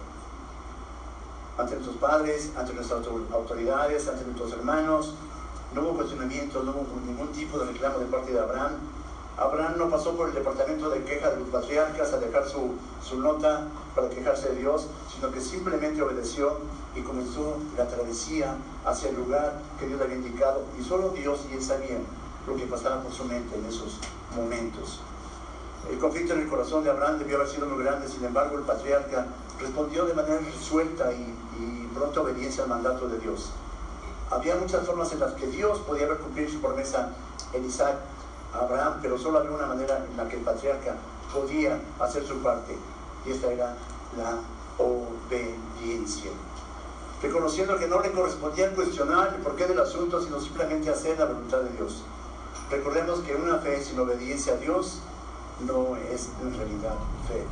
[1.57, 5.13] Ante nuestros padres, ante nuestras autoridades, ante nuestros hermanos,
[5.73, 8.73] no hubo cuestionamiento, no hubo ningún tipo de reclamo de parte de Abraham.
[9.37, 12.73] Abraham no pasó por el departamento de queja de los patriarcas a dejar su,
[13.03, 16.57] su nota para quejarse de Dios, sino que simplemente obedeció
[16.95, 20.63] y comenzó la travesía hacia el lugar que Dios le había indicado.
[20.79, 22.01] Y solo Dios y él sabían
[22.47, 23.99] lo que pasaba por su mente en esos
[24.35, 25.01] momentos.
[25.91, 28.63] El conflicto en el corazón de Abraham debió haber sido muy grande, sin embargo el
[28.63, 29.27] patriarca
[29.59, 33.51] respondió de manera resuelta y, y pronta obediencia al mandato de Dios.
[34.31, 37.11] Había muchas formas en las que Dios podía haber cumplido su promesa
[37.53, 37.97] en Isaac,
[38.53, 40.95] Abraham, pero solo había una manera en la que el patriarca
[41.33, 42.75] podía hacer su parte,
[43.25, 43.75] y esta era
[44.17, 44.37] la
[44.77, 46.31] obediencia.
[47.21, 51.59] Reconociendo que no le correspondía cuestionar el porqué del asunto, sino simplemente hacer la voluntad
[51.59, 52.03] de Dios.
[52.69, 54.99] Recordemos que una fe sin obediencia a Dios
[55.65, 56.95] no es en realidad
[57.27, 57.43] fe.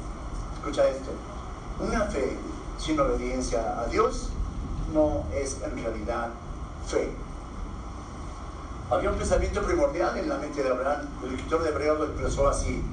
[0.59, 1.11] Escucha esto.
[1.79, 2.37] Una fe
[2.77, 4.29] sin obediencia a Dios
[4.93, 6.29] no es en realidad
[6.87, 7.09] fe.
[8.91, 11.07] Había un pensamiento primordial en la mente de Abraham.
[11.23, 12.83] El escritor de Hebreos lo expresó así.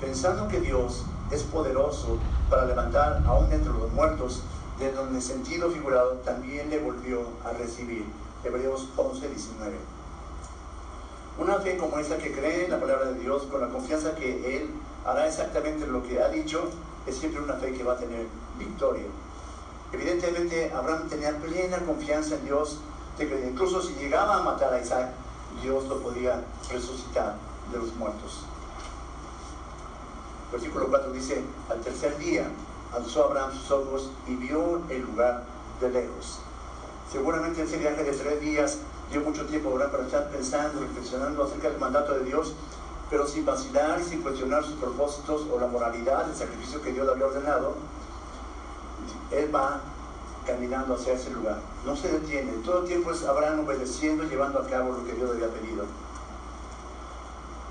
[0.00, 2.18] Pensando que Dios es poderoso
[2.50, 4.42] para levantar aún entre los muertos,
[4.80, 8.04] de donde sentido figurado también le volvió a recibir.
[8.42, 9.76] Hebreos 11, 19.
[11.38, 14.56] Una fe como esa que cree en la palabra de Dios con la confianza que
[14.56, 14.70] Él
[15.06, 16.68] hará exactamente lo que ha dicho,
[17.06, 18.26] es siempre una fe que va a tener
[18.58, 19.06] victoria.
[19.92, 22.80] Evidentemente, Abraham tenía plena confianza en Dios,
[23.16, 25.10] de que incluso si llegaba a matar a Isaac,
[25.62, 27.36] Dios lo podía resucitar
[27.72, 28.44] de los muertos.
[30.52, 32.50] Versículo 4 dice, al tercer día
[32.94, 35.44] alzó Abraham sus ojos y vio el lugar
[35.80, 36.38] de lejos.
[37.12, 38.78] Seguramente ese viaje de tres días
[39.10, 42.54] dio mucho tiempo Abraham para estar pensando, reflexionando acerca del mandato de Dios,
[43.10, 47.06] pero sin vacilar y sin cuestionar sus propósitos o la moralidad del sacrificio que Dios
[47.06, 47.74] le había ordenado,
[49.30, 49.80] él va
[50.48, 51.58] caminando hacia ese lugar.
[51.84, 52.52] No se detiene.
[52.64, 55.84] Todo el tiempo es Abraham obedeciendo y llevando a cabo lo que Dios había pedido.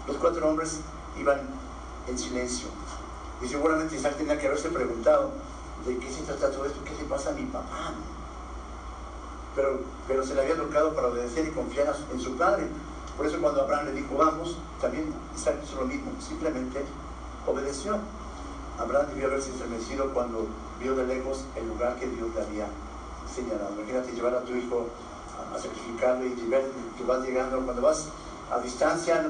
[0.05, 0.79] Los cuatro hombres
[1.19, 1.41] iban
[2.07, 2.67] en silencio.
[3.41, 5.31] Y seguramente Isaac tenía que haberse preguntado,
[5.85, 6.79] ¿de qué se trata todo esto?
[6.83, 7.93] ¿Qué le pasa a mi papá?
[9.55, 12.67] Pero, pero se le había tocado para obedecer y confiar en su padre.
[13.17, 16.85] Por eso cuando Abraham le dijo, vamos, también Isaac hizo lo mismo, simplemente
[17.47, 17.97] obedeció.
[18.77, 20.47] Abraham debió haberse estremecido cuando
[20.79, 22.67] vio de lejos el lugar que Dios le había
[23.33, 23.73] señalado.
[23.77, 24.87] Imagínate llevar a tu hijo
[25.53, 28.07] a, sacrificarlo y ver que vas llegando, cuando vas
[28.51, 29.29] a distancia,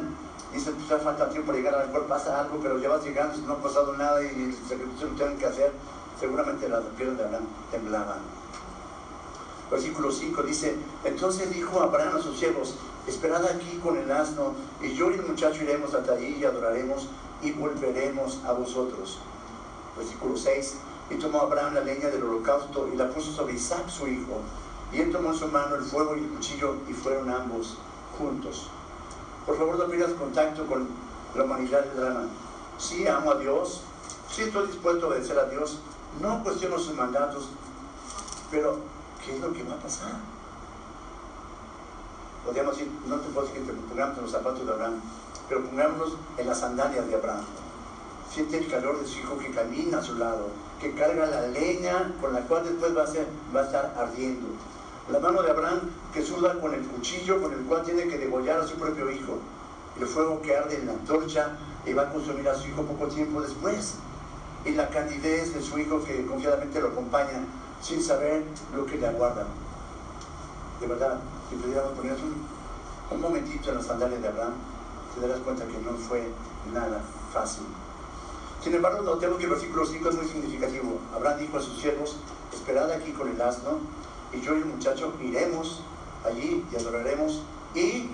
[0.54, 3.04] dices, pues ya falta tiempo para llegar, a lo mejor pasa algo, pero ya vas
[3.04, 5.72] llegando, no ha pasado nada y el sacrificio lo tienen que hacer,
[6.20, 8.20] seguramente las piernas de Abraham temblaban.
[9.70, 14.94] Versículo 5 dice, entonces dijo Abraham a sus siervos, esperad aquí con el asno, y
[14.94, 17.10] yo y el muchacho iremos hasta allí y adoraremos
[17.42, 19.20] y volveremos a vosotros.
[19.98, 20.76] Versículo 6,
[21.10, 24.41] y tomó Abraham la leña del holocausto y la puso sobre Isaac su hijo,
[24.91, 27.78] y él tomó en su mano el fuego y el cuchillo y fueron ambos
[28.17, 28.70] juntos.
[29.46, 30.88] Por favor, no pierdas contacto con
[31.36, 32.26] la humanidad del drama.
[32.78, 33.82] Sí amo a Dios,
[34.30, 35.80] sí estoy dispuesto a obedecer a Dios,
[36.22, 37.50] no cuestiono sus mandatos,
[38.52, 38.80] pero
[39.24, 40.12] ¿qué es lo que va a pasar?
[42.46, 45.02] Podríamos decir, no te puedo decir que te pongamos en los zapatos de Abraham,
[45.50, 47.43] pero pongámonos en las sandalias de Abraham.
[48.32, 50.48] Siente el calor de su hijo que camina a su lado,
[50.80, 54.48] que carga la leña con la cual después va a, ser, va a estar ardiendo.
[55.12, 55.80] La mano de Abraham
[56.13, 59.40] que suda con el cuchillo con el cual tiene que degollar a su propio hijo.
[60.00, 61.52] El fuego que arde en la antorcha
[61.86, 63.96] y va a consumir a su hijo poco tiempo después.
[64.66, 67.46] Y la candidez de su hijo que confiadamente lo acompaña
[67.82, 68.44] sin saber
[68.76, 69.46] lo que le aguarda.
[70.82, 72.46] De verdad, si pudiéramos poner un,
[73.16, 74.54] un momentito en las sandalias de Abraham,
[75.16, 76.28] te darás cuenta que no fue
[76.74, 77.02] nada
[77.34, 77.63] fácil.
[78.68, 81.00] Sin embargo, notemos que el versículo 5 es muy significativo.
[81.16, 82.18] Abraham dijo a sus siervos,
[82.54, 83.80] esperad aquí con el asno,
[84.34, 85.84] y yo y el muchacho iremos
[86.26, 88.10] allí y adoraremos y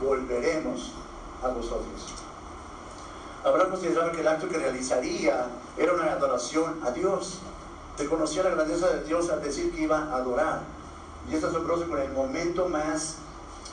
[0.00, 0.92] volveremos
[1.42, 2.14] a vosotros.
[3.44, 7.40] Abraham consideraba que el acto que realizaría era una adoración a Dios.
[7.98, 10.60] Reconocía la grandeza de Dios al decir que iba a adorar.
[11.28, 13.16] Y es asombroso con el momento más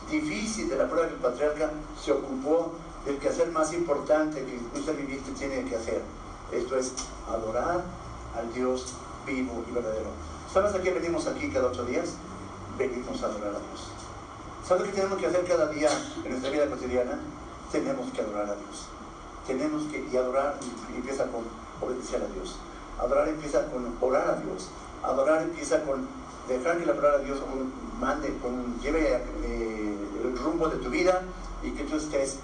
[0.09, 1.69] difícil de la prueba que el patriarca
[2.03, 2.71] se ocupó
[3.05, 6.01] del quehacer más importante que un ser viviente tiene que hacer.
[6.51, 6.93] Esto es
[7.27, 7.83] adorar
[8.37, 8.93] al Dios
[9.25, 10.09] vivo y verdadero.
[10.51, 12.13] ¿Sabes a qué venimos aquí cada ocho días?
[12.77, 13.89] Venimos a adorar a Dios.
[14.67, 15.89] ¿Sabes qué tenemos que hacer cada día
[16.23, 17.19] en nuestra vida cotidiana?
[17.71, 18.87] Tenemos que adorar a Dios.
[19.45, 20.57] Tenemos que, y adorar
[20.95, 21.41] empieza con
[21.81, 22.55] obedecer a Dios.
[22.99, 24.69] Adorar empieza con orar a Dios.
[25.03, 26.07] Adorar empieza con
[26.47, 27.39] dejar que la palabra de Dios
[27.99, 31.21] mande, con, lleve eh, el rumbo de tu vida
[31.61, 32.37] y que tú estés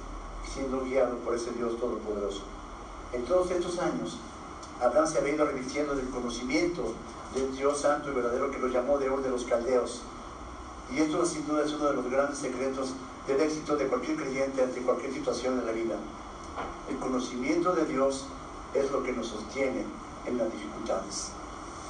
[0.54, 2.42] siendo guiado por ese Dios todopoderoso.
[3.14, 4.18] En todos estos años,
[4.82, 6.94] Abraham se había ido revistiendo del conocimiento
[7.36, 10.02] del Dios santo y verdadero que lo llamó de Ur de los Caldeos.
[10.92, 12.94] Y esto sin duda es uno de los grandes secretos
[13.28, 15.96] del éxito de cualquier creyente ante cualquier situación de la vida.
[16.90, 18.26] El conocimiento de Dios
[18.74, 19.86] es lo que nos sostiene
[20.26, 21.32] en las dificultades.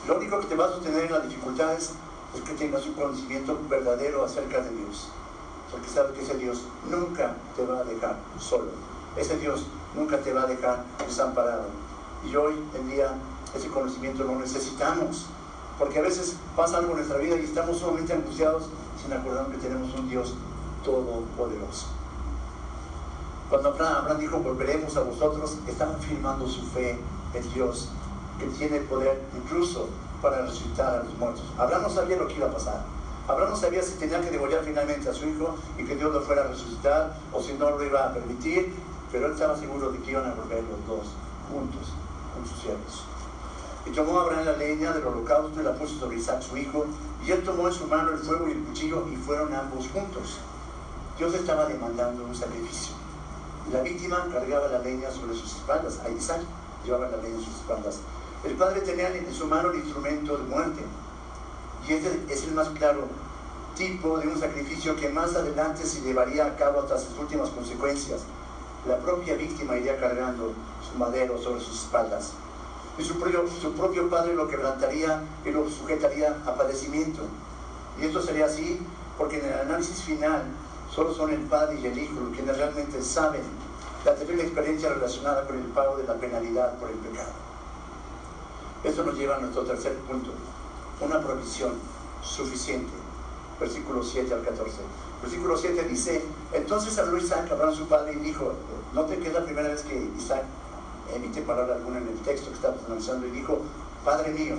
[0.08, 1.92] Lo único que te va a sostener en las dificultades
[2.36, 5.10] es que tengas un conocimiento verdadero acerca de Dios.
[5.72, 8.72] Porque sabes que ese Dios nunca te va a dejar solo.
[9.16, 11.66] Ese Dios nunca te va a dejar desamparado.
[12.30, 13.14] Y hoy en día
[13.56, 15.28] ese conocimiento lo necesitamos.
[15.78, 18.64] Porque a veces pasa algo en nuestra vida y estamos sumamente angustiados
[19.02, 20.34] sin acordarnos que tenemos un Dios
[20.84, 21.88] todopoderoso.
[23.50, 27.00] Cuando Abraham dijo, volveremos a vosotros, estaban firmando su fe
[27.34, 27.90] en Dios,
[28.38, 29.88] que tiene poder incluso
[30.22, 31.44] para resucitar a los muertos.
[31.58, 32.84] Abraham no sabía lo que iba a pasar.
[33.30, 36.22] Abraham no sabía si tenía que devolver finalmente a su hijo y que Dios lo
[36.22, 38.74] fuera a resucitar o si no lo iba a permitir,
[39.12, 41.14] pero él estaba seguro de que iban a volver los dos
[41.52, 41.94] juntos
[42.34, 43.04] con sus siervos.
[43.86, 46.88] Y tomó Abraham la leña del holocausto y la puso sobre Isaac su hijo,
[47.24, 50.40] y él tomó en su mano el fuego y el cuchillo y fueron ambos juntos.
[51.20, 52.96] Dios estaba demandando un sacrificio.
[53.72, 56.42] La víctima cargaba la leña sobre sus espaldas, a Isaac
[56.84, 58.00] llevaba la leña en sus espaldas.
[58.44, 60.84] El padre tenía en su mano el instrumento de muerte.
[61.88, 63.08] Y este es el más claro
[63.76, 68.22] tipo de un sacrificio que más adelante se llevaría a cabo hasta sus últimas consecuencias.
[68.88, 70.54] La propia víctima iría cargando
[70.90, 72.32] su madero sobre sus espaldas.
[72.98, 77.22] Y su propio, su propio padre lo quebrantaría y lo sujetaría a padecimiento.
[78.00, 78.80] Y esto sería así
[79.18, 80.44] porque en el análisis final
[80.94, 83.42] solo son el padre y el hijo quienes realmente saben
[84.06, 87.32] la terrible experiencia relacionada con el pago de la penalidad por el pecado.
[88.84, 90.32] Esto nos lleva a nuestro tercer punto,
[91.02, 91.74] una provisión
[92.22, 92.92] suficiente.
[93.60, 94.78] Versículo 7 al 14.
[95.22, 98.54] Versículo 7 dice, entonces habló Isaac, Abraham su padre, y dijo,
[98.94, 100.44] note que la primera vez que Isaac
[101.14, 103.60] emite palabra alguna en el texto que estamos analizando, y dijo,
[104.06, 104.56] Padre mío.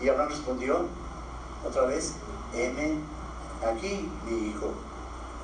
[0.00, 0.86] Y Abraham respondió,
[1.66, 2.14] otra vez,
[2.54, 2.94] heme
[3.66, 4.72] aquí, mi hijo.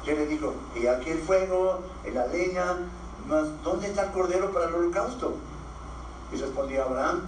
[0.05, 2.79] Yo le dijo, y aquí el fuego, en la leña,
[3.63, 5.35] ¿dónde está el cordero para el holocausto?
[6.33, 7.23] Y respondió Abraham,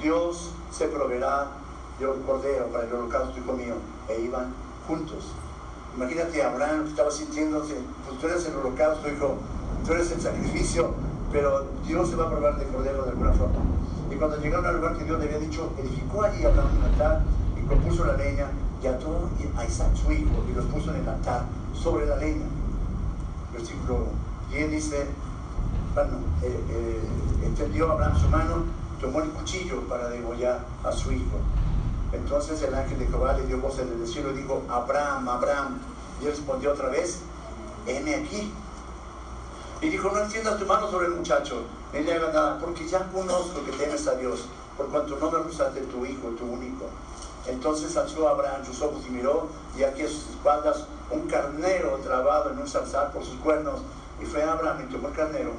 [0.00, 1.48] Dios se proveerá
[1.98, 3.74] de un cordero para el holocausto, hijo mío.
[4.08, 4.52] E iban
[4.86, 5.32] juntos.
[5.96, 7.74] Imagínate a Abraham que estaba sintiéndose,
[8.06, 9.36] pues tú eres el holocausto, hijo,
[9.86, 10.90] tú eres el sacrificio,
[11.32, 13.60] pero Dios se va a probar de cordero de alguna forma.
[14.10, 17.22] Y cuando llegaron al lugar que Dios le había dicho, edificó allí Abraham un altar
[17.56, 18.46] y compuso la leña
[18.82, 22.46] y ató a Isaac su hijo y los puso en el altar sobre la leña.
[23.52, 24.06] Versículo
[24.50, 25.06] 10 dice,
[25.94, 28.64] bueno, eh, eh, Abraham su mano,
[29.00, 31.38] tomó el cuchillo para degollar a su hijo.
[32.16, 35.78] Entonces el ángel de Jehová le dio voz en el cielo y dijo, Abraham, Abraham.
[36.20, 37.20] Y él respondió otra vez,
[37.86, 38.52] heme aquí.
[39.82, 43.06] Y dijo, no extiendas tu mano sobre el muchacho, ni le hagas nada, porque ya
[43.12, 46.86] conozco que temes a Dios, por cuanto no me rehusaste tu hijo, tu único.
[47.46, 52.50] Entonces alzó Abraham sus ojos y miró, y aquí a sus espaldas un carnero trabado
[52.50, 53.80] en un zarzal por sus cuernos.
[54.20, 55.52] Y fue Abraham y tomó el carnero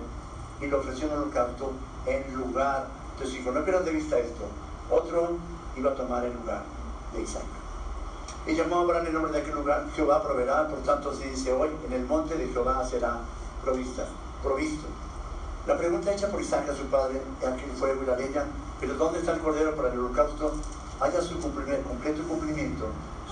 [0.59, 1.73] y lo ofreció en el holocausto
[2.07, 2.87] en lugar
[3.19, 3.51] de su.
[3.51, 4.43] No pierdas de vista esto.
[4.89, 5.37] Otro
[5.77, 6.63] iba a tomar el lugar
[7.13, 7.43] de Isaac.
[8.45, 11.51] Y llamó a Abraham el nombre de aquel lugar, Jehová proveerá, por tanto se dice
[11.51, 13.19] hoy, en el monte de Jehová será
[13.63, 14.05] provista,
[14.41, 14.87] provisto.
[15.67, 18.45] La pregunta hecha por Isaac a su padre, aquel fuego y la leña,
[18.79, 20.53] pero ¿dónde está el cordero para el holocausto?
[21.01, 22.85] Haya su cumplimiento, completo cumplimiento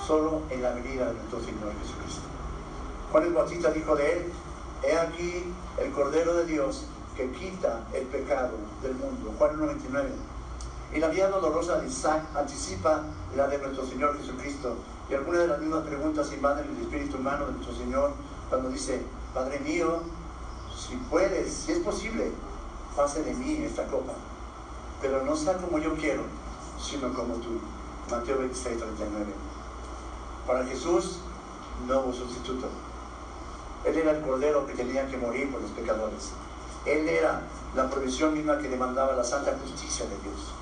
[0.05, 2.23] solo en la venida de nuestro Señor Jesucristo.
[3.11, 4.33] Juan el Bautista dijo de él,
[4.83, 6.83] he aquí el Cordero de Dios
[7.15, 8.51] que quita el pecado
[8.83, 9.33] del mundo.
[9.37, 10.09] Juan 99.
[10.95, 13.03] Y la vida dolorosa de Isaac anticipa
[13.35, 14.77] la de nuestro Señor Jesucristo.
[15.09, 18.13] Y algunas de las mismas preguntas invaden el espíritu humano de nuestro Señor
[18.49, 19.01] cuando dice,
[19.33, 19.99] Padre mío,
[20.73, 22.31] si puedes, si es posible,
[22.95, 24.13] pase de mí esta copa.
[25.01, 26.21] Pero no sea como yo quiero,
[26.81, 27.59] sino como tú.
[28.09, 29.25] Mateo 26, 39.
[30.47, 31.17] Para Jesús
[31.89, 32.67] no hubo sustituto.
[33.83, 36.31] Él era el cordero que tenía que morir por los pecadores.
[36.85, 37.41] Él era
[37.75, 40.53] la provisión misma que demandaba la santa justicia de Dios.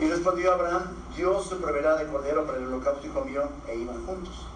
[0.00, 0.84] Y respondió Abraham,
[1.14, 4.46] Dios se proveerá de cordero para el holocausto, hijo mío, e iban juntos.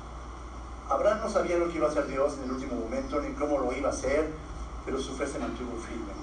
[0.88, 3.59] Abraham no sabía lo que iba a hacer Dios en el último momento, ni cómo
[3.59, 4.30] lo iba a hacer,
[4.87, 6.14] pero su fe se mantuvo firme.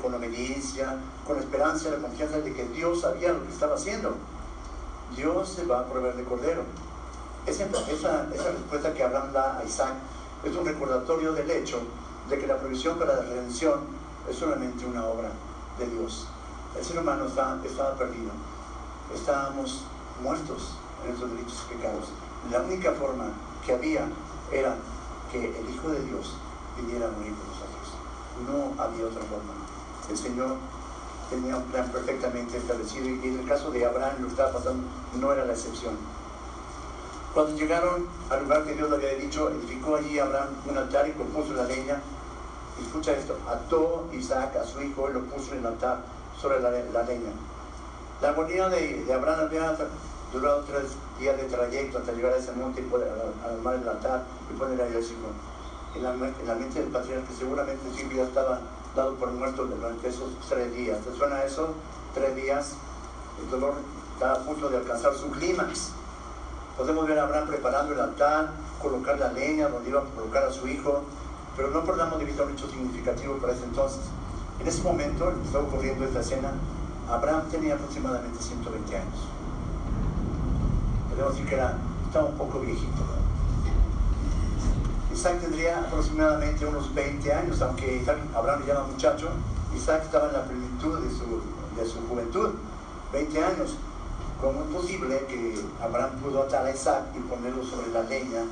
[0.00, 0.96] Con obediencia,
[1.26, 4.14] con esperanza, la confianza de que Dios sabía lo que estaba haciendo.
[5.14, 6.62] Dios se va a proveer de cordero.
[7.46, 9.94] Esa, esa, esa respuesta que Abraham da a Isaac
[10.44, 11.80] es un recordatorio del hecho
[12.30, 13.80] de que la provisión para la redención
[14.28, 15.28] es solamente una obra
[15.78, 16.26] de Dios.
[16.76, 18.30] El ser humano estaba perdido.
[19.14, 19.82] Estábamos
[20.22, 22.08] muertos en nuestros delitos y pecados.
[22.50, 23.32] La única forma
[23.64, 24.06] que había
[24.52, 24.76] era
[25.32, 26.34] que el Hijo de Dios
[26.76, 27.90] viniera a morir por nosotros.
[28.46, 29.52] No había otra forma.
[30.08, 30.56] El Señor
[31.28, 34.84] tenía un plan perfectamente establecido y en el caso de Abraham lo estaba pasando,
[35.18, 35.96] no era la excepción.
[37.34, 41.12] Cuando llegaron al lugar que Dios le había dicho, edificó allí Abraham un altar y
[41.12, 42.00] compuso la leña.
[42.80, 46.02] Escucha esto, ató Isaac a su hijo y lo puso en el altar
[46.40, 47.32] sobre la, leña.
[48.22, 49.76] La agonía de, Abraham había
[50.32, 53.12] durado tres días de trayecto hasta llegar a ese monte y poder
[53.44, 55.30] armar el altar y poner a hijo.
[55.94, 58.60] En la, en la mente del patriarca seguramente sí ya estaba
[58.94, 60.98] dado por muerto durante esos tres días.
[61.00, 61.74] ¿Te suena eso?
[62.14, 62.74] Tres días.
[63.42, 63.74] El dolor
[64.14, 65.90] está a punto de alcanzar su clímax.
[66.76, 70.52] Podemos ver a Abraham preparando el altar, colocar la leña donde iba a colocar a
[70.52, 71.02] su hijo,
[71.56, 74.00] pero no perdamos de vista un hecho significativo para ese entonces.
[74.60, 76.52] En ese momento, estaba ocurriendo esta escena,
[77.08, 79.14] Abraham tenía aproximadamente 120 años.
[81.08, 83.02] Podemos decir que era, estaba un poco viejito.
[85.12, 88.04] Isaac tendría aproximadamente unos 20 años, aunque
[88.34, 89.30] Abraham le llama muchacho,
[89.74, 91.40] Isaac estaba en la plenitud de su,
[91.80, 92.50] de su juventud,
[93.12, 93.76] 20 años.
[94.40, 98.42] ¿Cómo es posible que Abraham pudo atar a Isaac y ponerlo sobre la leña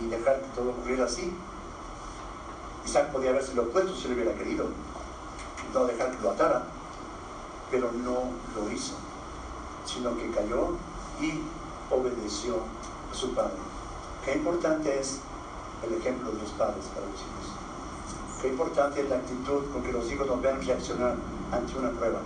[0.00, 1.32] y dejar que todo ocurriera así?
[2.84, 4.66] Isaac podía haberse lo opuesto si lo hubiera querido,
[5.72, 6.64] no dejar que lo atara,
[7.70, 8.94] pero no lo hizo,
[9.84, 10.74] sino que cayó
[11.20, 11.40] y
[11.90, 12.56] obedeció
[13.10, 13.58] a su padre.
[14.24, 15.20] Qué importante es
[15.86, 17.60] el ejemplo de los padres para los hijos.
[18.42, 21.16] Qué importante es la actitud con que los hijos nos vean reaccionar
[21.52, 22.20] ante una prueba.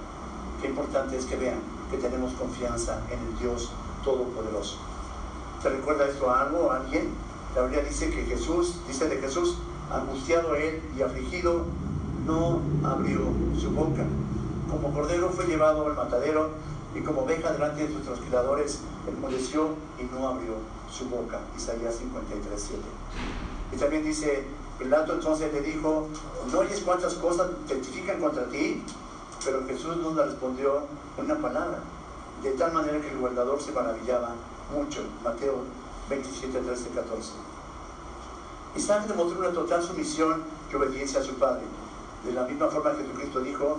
[0.60, 3.70] Qué importante es que vean que tenemos confianza en el Dios
[4.04, 4.78] Todopoderoso.
[5.62, 7.14] ¿Te recuerda esto a algo, a alguien?
[7.54, 9.56] La Biblia dice que Jesús, dice de Jesús,
[9.90, 11.64] angustiado él y afligido,
[12.26, 13.20] no abrió
[13.60, 14.04] su boca.
[14.70, 16.50] Como cordero fue llevado al matadero
[16.94, 19.68] y como oveja delante de sus trasquiladores, enmudeció
[19.98, 20.54] y no abrió
[20.90, 21.40] su boca.
[21.56, 22.82] Isaías 53, 7.
[23.72, 24.44] Y también dice,
[24.78, 26.08] Pilato entonces le dijo,
[26.52, 28.82] ¿no oyes cuántas cosas testifican contra ti?
[29.44, 30.82] Pero Jesús no le respondió
[31.18, 31.78] una palabra,
[32.42, 34.34] de tal manera que el guardador se maravillaba
[34.74, 35.02] mucho.
[35.22, 35.64] Mateo
[36.08, 37.32] 27, 13, 14.
[38.76, 41.62] Isaac demostró una total sumisión y obediencia a su Padre.
[42.24, 43.78] De la misma forma Jesucristo dijo,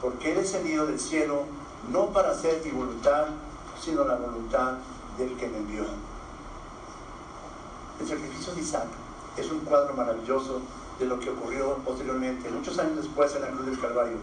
[0.00, 1.44] porque he descendido del cielo
[1.90, 3.26] no para hacer mi voluntad,
[3.80, 4.74] sino la voluntad
[5.18, 5.84] del que me envió.
[8.00, 8.88] El sacrificio de Isaac
[9.36, 10.60] es un cuadro maravilloso
[10.98, 14.16] de lo que ocurrió posteriormente, muchos años después en la cruz del Calvario.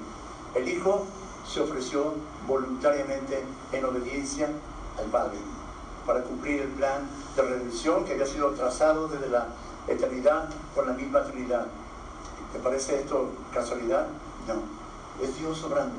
[0.55, 1.05] El Hijo
[1.47, 2.13] se ofreció
[2.47, 4.49] voluntariamente en obediencia
[4.99, 5.38] al Padre
[6.05, 9.47] para cumplir el plan de redención que había sido trazado desde la
[9.88, 11.67] eternidad por la misma Trinidad.
[12.54, 14.08] ¿Te parece esto casualidad?
[14.47, 15.95] No, es Dios obrando.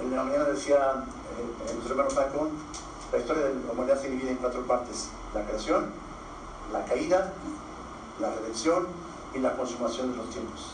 [0.00, 2.48] En la mañana decía eh, nuestro hermano Paco,
[3.12, 5.08] la historia de la humanidad se divide en cuatro partes.
[5.34, 5.90] La creación,
[6.72, 7.32] la caída,
[8.20, 8.86] la redención
[9.34, 10.72] y la consumación de los tiempos.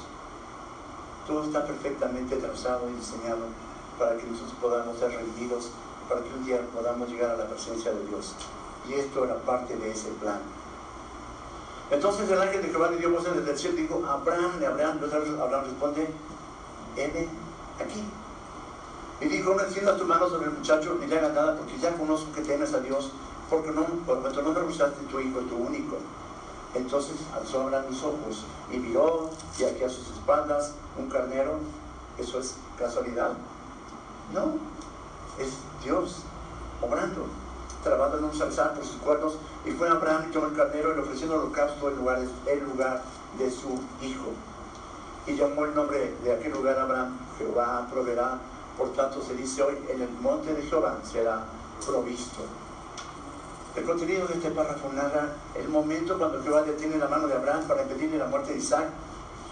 [1.26, 3.46] Todo está perfectamente trazado y diseñado
[3.98, 5.70] para que nosotros podamos ser redimidos,
[6.08, 8.34] para que un día podamos llegar a la presencia de Dios.
[8.88, 10.40] Y esto era parte de ese plan.
[11.94, 14.98] Entonces el ángel de Jehová le dio voz desde el cielo y dijo, Abraham, Abraham,
[15.40, 16.10] Abraham responde,
[16.96, 17.28] heme
[17.80, 18.02] aquí.
[19.20, 21.96] Y dijo, no extiendas tu mano sobre el muchacho ni le hagas nada, porque ya
[21.96, 23.12] conozco que temes a Dios,
[23.48, 25.98] porque no, por cuanto no me gustaste tu hijo, tu único.
[26.74, 31.60] Entonces alzó Abraham mis ojos y miró, y aquí a sus espaldas un carnero.
[32.18, 33.34] ¿Eso es casualidad?
[34.32, 34.54] No,
[35.38, 35.52] es
[35.84, 36.22] Dios
[36.82, 37.26] obrando,
[37.84, 39.34] trabando en un salzar por sus cuernos.
[39.64, 42.64] Y fue Abraham y tomó el carnero y le ofreció en holocausto el lugar, el
[42.64, 43.02] lugar
[43.38, 44.32] de su hijo.
[45.26, 48.38] Y llamó el nombre de aquel lugar Abraham, Jehová proveerá.
[48.76, 51.44] Por tanto se dice hoy, en el monte de Jehová será
[51.86, 52.42] provisto.
[53.76, 57.64] El contenido de este párrafo narra el momento cuando Jehová detiene la mano de Abraham
[57.66, 58.88] para impedirle la muerte de Isaac,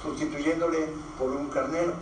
[0.02, 1.92] sustituyéndole por un carnero.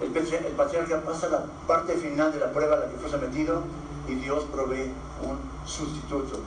[0.00, 0.10] El,
[0.54, 3.62] patriarca pasa la parte final de la prueba a la que fue sometido
[4.08, 4.90] y Dios provee
[5.22, 6.40] un sustituto.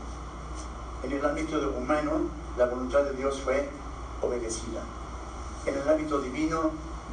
[1.04, 2.12] En el ámbito humano,
[2.58, 3.70] la voluntad de Dios fue
[4.22, 4.82] obedecida.
[5.66, 6.72] En el ámbito divino,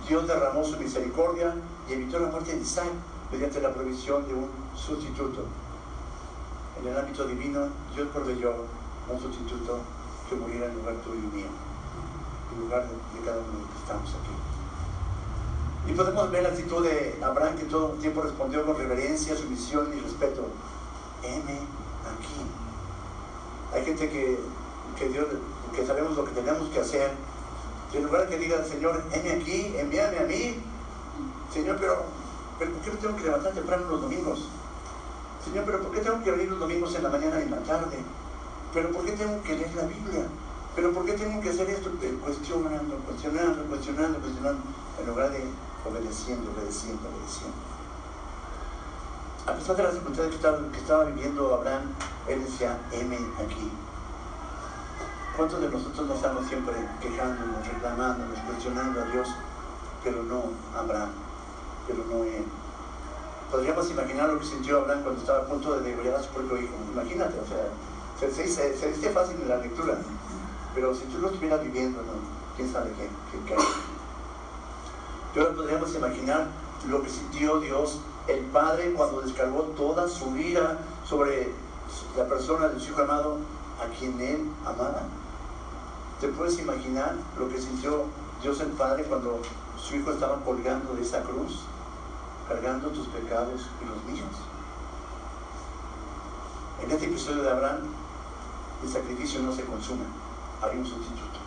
[0.09, 1.55] Dios derramó su misericordia
[1.89, 2.91] y evitó la muerte de Isaac
[3.31, 5.45] mediante la provisión de un sustituto
[6.81, 8.55] en el ámbito divino, Dios proveyó
[9.09, 9.81] un sustituto
[10.29, 11.47] que muriera en lugar tuyo y mío,
[12.55, 15.93] en lugar de, cada uno de los que estamos aquí.
[15.93, 19.91] Y podemos ver la actitud de Abraham que todo el tiempo respondió con reverencia, sumisión
[19.97, 20.47] y respeto.
[21.23, 21.59] Heme
[22.07, 22.70] aquí.
[23.73, 24.39] Hay gente que,
[24.99, 25.27] que, Dios,
[25.75, 27.13] que sabemos lo que tenemos que hacer.
[27.93, 30.63] Y en lugar de que diga, Señor, heme aquí, envíame a mí.
[31.53, 32.05] Señor, pero,
[32.59, 34.49] pero ¿por qué me tengo que levantar temprano los domingos?
[35.45, 37.63] Señor, pero ¿por qué tengo que venir los domingos en la mañana y en la
[37.63, 37.97] tarde?
[38.73, 40.27] ¿Pero por qué tengo que leer la Biblia?
[40.77, 41.91] ¿Pero por qué tengo que hacer esto?
[42.23, 44.63] Cuestionando, cuestionando, cuestionando, cuestionando,
[45.01, 45.45] en lugar de
[45.85, 47.80] obedeciendo, obedeciendo, obedeciendo.
[49.47, 50.41] A pesar de las circunstancias
[50.73, 51.83] que estaba, viviendo Abraham,
[52.29, 53.71] él decía, M aquí.
[55.37, 59.29] ¿Cuántos de nosotros no estamos siempre quejándonos, reclamándonos, cuestionando a Dios?
[60.05, 60.43] Pero no
[60.77, 61.11] Abraham,
[61.87, 62.45] pero no él.
[63.51, 66.59] Podríamos imaginar lo que sintió Abraham cuando estaba a punto de degollar a su propio
[66.59, 66.75] hijo.
[66.93, 69.97] Imagínate, o sea, se, dice fácil en la lectura,
[70.75, 72.13] pero si tú lo estuvieras viviendo, ¿no?
[72.57, 73.57] quién sabe qué, qué, qué.
[75.35, 76.49] Y ahora podríamos imaginar
[76.89, 81.53] lo que sintió Dios, el Padre, cuando descargó toda su ira sobre
[82.17, 83.39] la persona de su hijo amado,
[83.81, 85.03] a quien él amaba.
[86.21, 88.05] ¿Te puedes imaginar lo que sintió
[88.43, 89.41] Dios el Padre cuando
[89.79, 91.61] su hijo estaba colgando de esa cruz,
[92.47, 94.37] cargando tus pecados y los míos?
[96.83, 97.81] En este episodio de Abraham,
[98.83, 100.05] el sacrificio no se consuma,
[100.63, 101.41] hay un sustituto.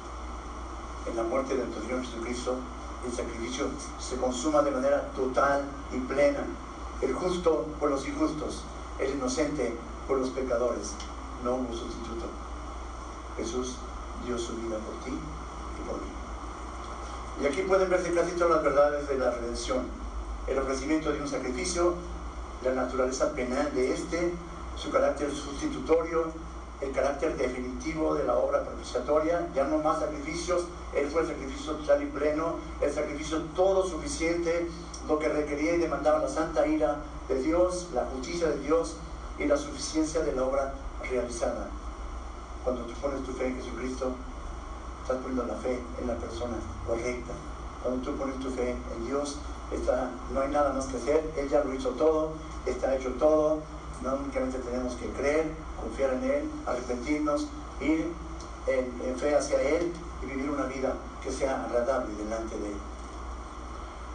[1.08, 2.56] En la muerte de nuestro Señor Jesucristo,
[3.06, 3.68] el sacrificio
[4.00, 6.44] se consuma de manera total y plena.
[7.02, 8.64] El justo por los injustos,
[9.00, 9.76] el inocente
[10.08, 10.94] por los pecadores.
[11.44, 12.26] No hubo sustituto.
[13.38, 13.76] Jesús
[14.26, 16.08] dio su vida por ti y por mí.
[17.42, 19.86] Y aquí pueden verse casi todas las verdades de la redención.
[20.48, 21.96] El ofrecimiento de un sacrificio,
[22.64, 24.34] la naturaleza penal de este,
[24.78, 26.32] su carácter sustitutorio,
[26.84, 31.74] el carácter definitivo de la obra propiciatoria, ya no más sacrificios, Él fue el sacrificio
[31.74, 34.68] total y pleno, el sacrificio todo suficiente,
[35.08, 36.98] lo que requería y demandaba la santa ira
[37.30, 38.98] de Dios, la justicia de Dios
[39.40, 40.74] y la suficiencia de la obra
[41.10, 41.70] realizada.
[42.64, 44.12] Cuando tú pones tu fe en Jesucristo,
[45.02, 46.56] estás poniendo la fe en la persona
[46.86, 47.34] correcta.
[47.82, 49.38] Cuando tú pones tu fe en Dios,
[49.72, 52.34] está, no hay nada más que hacer, Él ya lo hizo todo,
[52.66, 53.62] está hecho todo,
[54.02, 55.52] no únicamente tenemos que creer,
[55.84, 57.48] confiar en Él, arrepentirnos,
[57.82, 58.12] ir
[58.68, 62.78] en, fe hacia Él y vivir una vida que sea agradable delante de Él.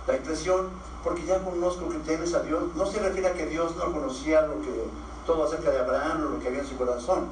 [0.06, 0.68] La impresión,
[1.04, 4.42] porque ya conozco que temes a Dios, no se refiere a que Dios no conocía
[4.42, 4.84] lo que,
[5.26, 7.28] todo acerca de Abraham o lo que había en su corazón,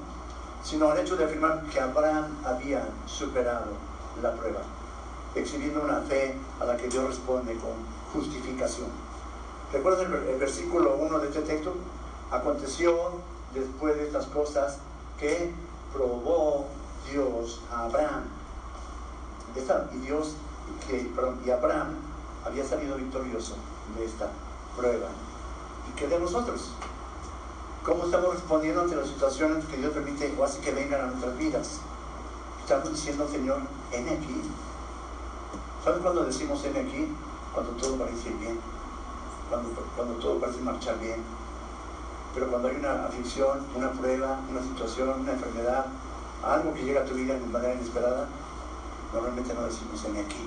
[0.62, 3.72] sino al hecho de afirmar que Abraham había superado
[4.22, 4.60] la prueba,
[5.34, 7.72] exhibiendo una fe a la que Dios responde con
[8.12, 8.88] justificación.
[9.72, 11.74] ¿Recuerdas el, el versículo 1 de este texto?
[12.30, 13.12] Aconteció
[13.60, 14.78] después de estas cosas
[15.18, 15.52] que
[15.92, 16.66] probó
[17.10, 18.24] Dios a Abraham.
[19.94, 20.34] Y Dios,
[21.44, 21.94] y Abraham
[22.44, 23.54] había salido victorioso
[23.96, 24.28] de esta
[24.76, 25.08] prueba.
[25.88, 26.72] ¿Y qué de nosotros?
[27.82, 31.38] ¿Cómo estamos respondiendo ante las situaciones que Dios permite o hace que vengan a nuestras
[31.38, 31.80] vidas?
[32.62, 33.60] Estamos diciendo, Señor,
[33.92, 34.42] en aquí.
[35.82, 37.08] ¿Sabes cuando decimos en aquí?
[37.54, 38.58] Cuando todo parece bien,
[39.48, 41.22] cuando, cuando todo parece marchar bien
[42.36, 45.86] pero cuando hay una aflicción, una prueba, una situación, una enfermedad,
[46.44, 48.26] algo que llega a tu vida de manera inesperada,
[49.10, 50.46] normalmente no decimos en aquí.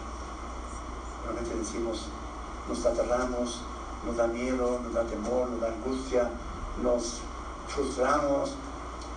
[1.25, 2.05] Normalmente decimos,
[2.67, 3.61] nos aterramos,
[4.05, 6.29] nos da miedo, nos da temor, nos da angustia,
[6.83, 7.21] nos
[7.69, 8.53] frustramos,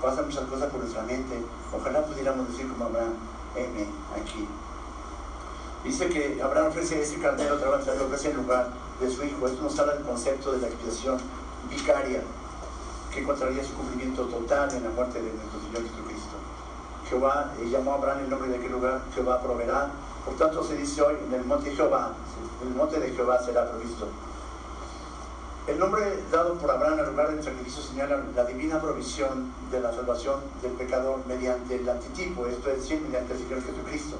[0.00, 1.44] pasan muchas cosas por nuestra mente.
[1.76, 3.12] Ojalá pudiéramos decir como Abraham,
[3.54, 3.86] M
[4.18, 4.48] aquí.
[5.84, 9.46] Dice que Abraham ofrece ese cardero, otra vez ofrece en lugar de su hijo.
[9.46, 11.18] Esto nos habla del concepto de la expiación
[11.68, 12.22] vicaria
[13.12, 16.36] que encontraría su cumplimiento total en la muerte de nuestro Señor Jesucristo.
[17.08, 19.90] Jehová eh, llamó a Abraham el nombre de aquel lugar, Jehová proveerá.
[20.24, 22.12] Por tanto se dice hoy, en el monte Jehová,
[22.62, 24.08] el monte de Jehová será provisto.
[25.66, 29.92] El nombre dado por Abraham al lugar del sacrificio señala la divina provisión de la
[29.92, 34.16] salvación del pecador mediante el antitipo, esto es decir, mediante el Señor Jesucristo,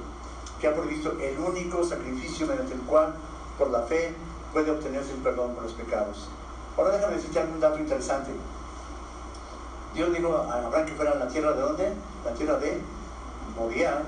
[0.60, 3.14] que ha provisto el único sacrificio mediante el cual,
[3.58, 4.14] por la fe,
[4.52, 6.28] puede obtenerse el perdón por los pecados.
[6.76, 8.30] Ahora déjame decirte algún dato interesante.
[9.94, 11.92] Dios dijo a Abraham que fuera a la tierra de dónde?
[12.24, 12.80] La tierra de
[13.56, 14.02] Moriah,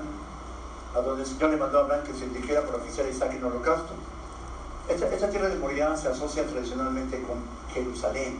[0.95, 3.33] a donde el Señor le mandó a Abraham que se dijera por oficiar a Isaac
[3.33, 3.93] en holocausto.
[4.87, 7.37] Esta, tierra de Moriah se asocia tradicionalmente con
[7.73, 8.39] Jerusalén.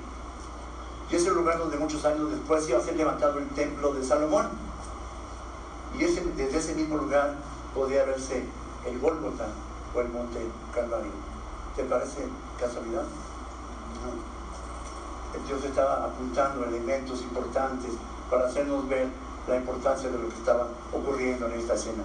[1.10, 4.04] Y es el lugar donde muchos años después iba a ser levantado el templo de
[4.04, 4.48] Salomón.
[5.94, 7.36] Y desde ese mismo lugar
[7.74, 8.44] podía verse
[8.86, 9.48] el Gólgota
[9.96, 10.40] o el monte
[10.74, 11.12] Calvario.
[11.76, 12.28] ¿Te parece
[12.60, 13.04] casualidad?
[13.04, 14.35] No.
[15.48, 17.92] Dios estaba apuntando elementos importantes
[18.30, 19.08] para hacernos ver
[19.48, 22.04] la importancia de lo que estaba ocurriendo en esta escena.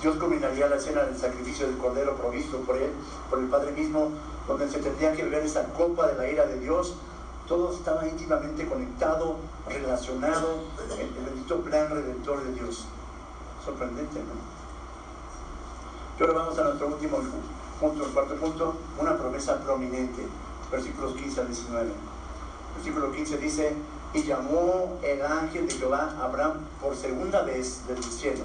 [0.00, 2.90] Dios combinaría la escena del sacrificio del Cordero provisto por él,
[3.30, 4.10] por el Padre mismo,
[4.48, 6.94] donde se tendría que beber esa copa de la ira de Dios.
[7.46, 9.36] Todo estaba íntimamente conectado,
[9.68, 12.84] relacionado en el bendito plan redentor de Dios.
[13.64, 14.52] Sorprendente, ¿no?
[16.18, 17.18] Y ahora vamos a nuestro último
[17.80, 20.26] punto, el cuarto punto, una promesa prominente,
[20.70, 22.11] versículos 15 al 19
[22.76, 23.72] versículo 15 dice,
[24.14, 28.44] y llamó el ángel de Jehová a Abraham por segunda vez del cielo,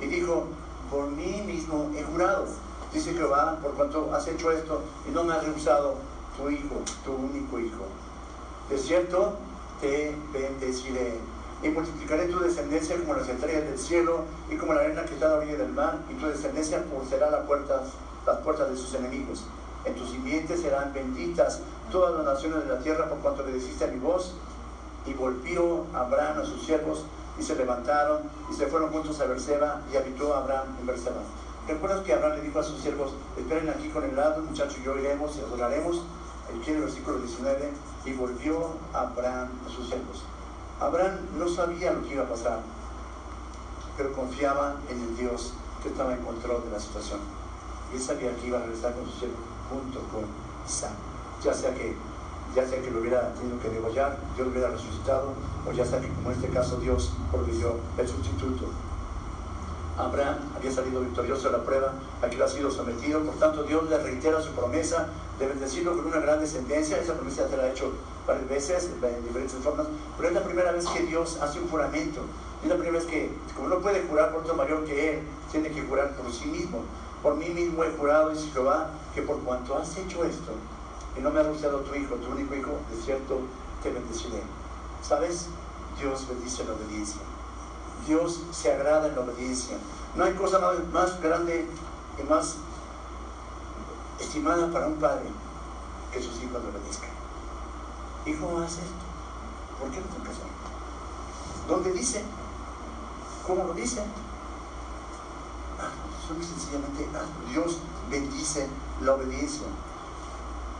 [0.00, 0.44] y dijo,
[0.90, 2.46] por mí mismo he jurado,
[2.92, 5.96] dice Jehová, por cuanto has hecho esto y no me has rehusado
[6.36, 7.84] tu hijo, tu único hijo.
[8.70, 9.36] De cierto,
[9.80, 11.18] te bendeciré.
[11.62, 15.26] Y multiplicaré tu descendencia como las estrellas del cielo y como la arena que está
[15.26, 17.88] a la orilla del mar, y tu descendencia pulsará las puertas,
[18.26, 19.44] las puertas de sus enemigos.
[19.86, 21.60] En tus simientes serán benditas
[21.92, 24.34] todas las naciones de la tierra por cuanto le deciste a mi voz.
[25.06, 27.04] Y volvió Abraham a sus siervos
[27.38, 31.20] y se levantaron y se fueron juntos a Berseba y habitó Abraham en Berseba.
[31.68, 34.96] ¿Recuerdas que Abraham le dijo a sus siervos, esperen aquí con el lado, muchachos, yo
[34.96, 36.02] iremos y adoraremos?
[36.48, 37.70] Aquí en el versículo 19,
[38.04, 40.22] y volvió Abraham a sus siervos.
[40.80, 42.60] Abraham no sabía lo que iba a pasar,
[43.96, 47.20] pero confiaba en el Dios que estaba en control de la situación.
[47.92, 50.24] Y él sabía que iba a regresar con sus siervos junto con
[50.66, 50.92] Isaac.
[51.42, 51.94] Ya sea que
[52.54, 55.34] ya sea que lo hubiera tenido que degollar, Dios lo hubiera resucitado,
[55.68, 58.64] o ya sea que como en este caso Dios proveyó el sustituto.
[59.98, 61.92] Abraham había salido victorioso de la prueba,
[62.22, 65.08] aquí lo ha sido sometido, por tanto Dios le reitera su promesa
[65.38, 67.92] de bendecirlo con una gran descendencia, esa promesa se la ha hecho
[68.26, 69.86] varias veces, en diferentes formas,
[70.16, 72.22] pero es la primera vez que Dios hace un juramento,
[72.62, 75.20] es la primera vez que, como no puede jurar por otro mayor que Él,
[75.52, 76.80] tiene que jurar por sí mismo.
[77.22, 80.52] Por mí mismo he jurado, dice Jehová, que por cuanto has hecho esto,
[81.16, 83.40] y no me ha anunciado tu hijo, tu único hijo, de cierto
[83.82, 84.42] te bendeciré.
[85.02, 85.48] ¿Sabes?
[85.98, 87.20] Dios bendice la obediencia.
[88.06, 89.76] Dios se agrada en la obediencia.
[90.14, 90.60] No hay cosa
[90.92, 91.66] más, grande
[92.18, 92.56] y más
[94.20, 95.24] estimada para un padre
[96.12, 97.10] que sus hijos le obedezcan.
[98.26, 99.06] Hijo, haz esto.
[99.80, 100.46] ¿Por qué no te hacer?
[101.68, 102.22] ¿Dónde dice?
[103.46, 104.02] ¿Cómo lo dice?
[106.26, 107.06] Solo sencillamente
[107.50, 107.78] Dios
[108.10, 108.66] bendice
[109.02, 109.66] la obediencia.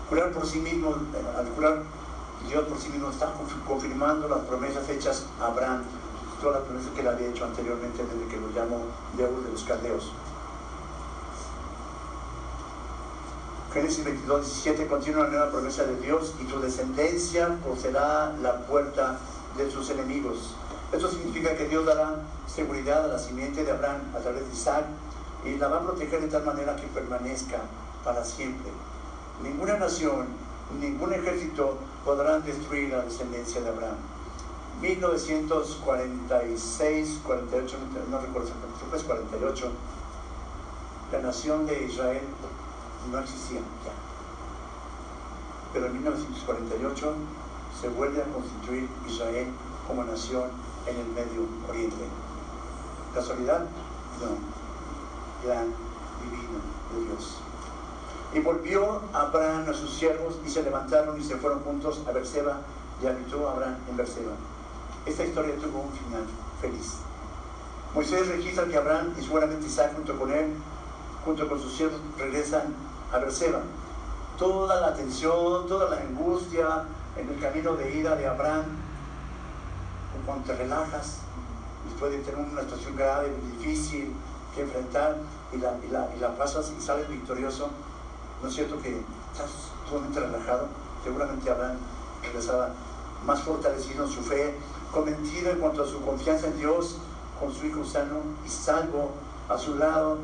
[0.09, 0.95] Curar por sí mismo,
[1.37, 1.83] al curar
[2.49, 3.33] Dios por sí mismo está
[3.67, 5.83] confirmando las promesas hechas a Abraham,
[6.41, 8.87] todas las promesas que él había hecho anteriormente desde que lo llamó
[9.17, 10.13] de de los Caldeos.
[13.73, 19.19] Génesis 22, 17 continúa la nueva promesa de Dios y tu descendencia poseerá la puerta
[19.57, 20.55] de sus enemigos.
[20.93, 24.85] Esto significa que Dios dará seguridad a la simiente de Abraham a través de Isaac
[25.45, 27.63] y la va a proteger de tal manera que permanezca
[28.05, 28.71] para siempre.
[29.43, 30.27] Ninguna nación,
[30.81, 33.97] ningún ejército podrán destruir la descendencia de Abraham.
[34.81, 37.77] 1946, 48,
[38.11, 39.71] no recuerdo exactamente, 48,
[41.13, 42.23] la nación de Israel
[43.11, 43.93] no existía ya.
[45.73, 47.15] Pero en 1948
[47.81, 49.49] se vuelve a constituir Israel
[49.87, 50.51] como nación
[50.87, 52.07] en el Medio Oriente.
[53.15, 53.67] ¿Casualidad?
[54.21, 54.56] No.
[55.55, 56.59] Divino
[56.93, 57.39] de Dios.
[58.35, 62.61] Y volvió Abraham a sus siervos y se levantaron y se fueron juntos a Berseba
[63.03, 64.33] y habitó Abraham en Berseba.
[65.07, 66.25] Esta historia tuvo un final
[66.61, 66.97] feliz.
[67.95, 70.53] Moisés registra que Abraham y seguramente Isaac junto con él,
[71.25, 72.75] junto con sus siervos, regresan
[73.13, 73.61] a Berseba.
[74.39, 76.85] Toda la tensión, toda la angustia
[77.17, 78.65] en el camino de ida de Abraham,
[80.27, 81.19] cuando te relajas,
[81.89, 84.13] después de tener una situación grave, difícil
[84.55, 85.17] que enfrentar,
[85.53, 87.71] y la, y la, y la pasas y sales victorioso,
[88.43, 88.91] ¿No es cierto que
[89.33, 89.51] estás
[89.87, 90.69] totalmente relajado?
[91.03, 91.79] Seguramente Abraham
[92.23, 92.69] regresaba
[93.25, 94.55] más fortalecido en su fe,
[94.93, 96.99] convencido en cuanto a su confianza en Dios,
[97.41, 99.13] con su hijo sano y salvo
[99.49, 100.19] a su lado.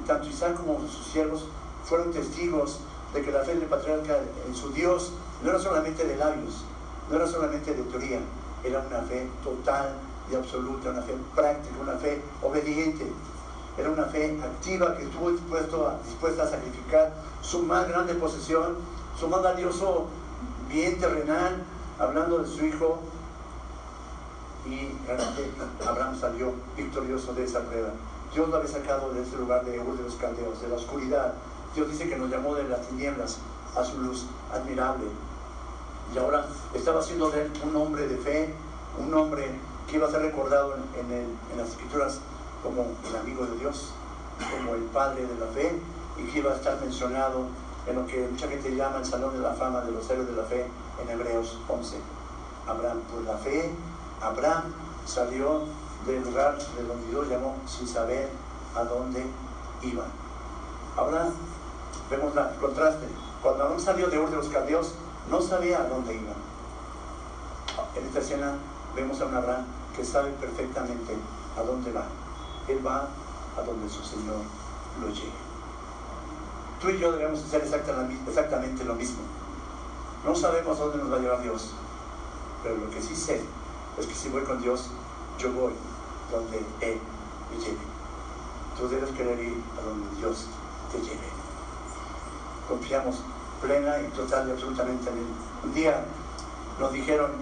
[0.00, 1.46] Y tanto Isaac como sus siervos
[1.84, 2.78] fueron testigos
[3.12, 5.12] de que la fe del patriarca en su Dios
[5.42, 6.64] no era solamente de labios,
[7.10, 8.20] no era solamente de teoría,
[8.62, 9.94] era una fe total
[10.30, 13.04] y absoluta, una fe práctica, una fe obediente.
[13.78, 17.12] Era una fe activa que estuvo dispuesto a, dispuesta a sacrificar
[17.42, 18.76] su más grande posesión,
[19.18, 20.06] su más valioso
[20.68, 21.62] bien terrenal,
[21.98, 22.98] hablando de su hijo.
[24.66, 24.90] Y
[25.86, 27.90] Abraham salió victorioso de esa prueba.
[28.34, 31.34] Dios lo había sacado de ese lugar de Ur de los Caldeos, de la oscuridad.
[31.74, 33.38] Dios dice que nos llamó de las tinieblas
[33.76, 35.04] a su luz admirable.
[36.12, 38.52] Y ahora estaba siendo de él un hombre de fe,
[38.98, 39.52] un hombre
[39.88, 42.20] que iba a ser recordado en, en las escrituras
[42.62, 43.92] como el amigo de Dios,
[44.50, 45.80] como el padre de la fe,
[46.16, 47.46] y que iba a estar mencionado
[47.86, 50.34] en lo que mucha gente llama el Salón de la Fama de los Héroes de
[50.34, 50.66] la Fe
[51.02, 51.96] en Hebreos 11.
[52.66, 53.70] Abraham, por la fe,
[54.20, 54.64] Abraham
[55.06, 55.62] salió
[56.06, 58.28] del lugar de donde Dios llamó sin saber
[58.76, 59.24] a dónde
[59.82, 60.04] iba.
[60.96, 61.28] Ahora
[62.10, 63.06] vemos el contraste.
[63.42, 64.92] Cuando Abraham salió de Ur de los Caldeos,
[65.30, 66.32] no sabía a dónde iba.
[67.94, 68.54] En esta escena
[68.94, 69.64] vemos a un Abraham
[69.96, 71.14] que sabe perfectamente
[71.56, 72.04] a dónde va.
[72.68, 73.08] Él va
[73.56, 74.36] a donde su Señor
[75.00, 75.32] lo lleve.
[76.80, 79.18] Tú y yo debemos hacer exactamente lo mismo.
[80.24, 81.72] No sabemos dónde nos va a llevar Dios,
[82.62, 83.42] pero lo que sí sé
[83.98, 84.88] es que si voy con Dios,
[85.38, 85.72] yo voy
[86.30, 87.00] donde Él
[87.50, 87.78] me lleve.
[88.78, 90.46] Tú debes querer ir a donde Dios
[90.92, 91.28] te lleve.
[92.68, 93.22] Confiamos
[93.60, 95.26] plena y total y absolutamente en Él.
[95.64, 96.04] Un día
[96.78, 97.32] nos dijeron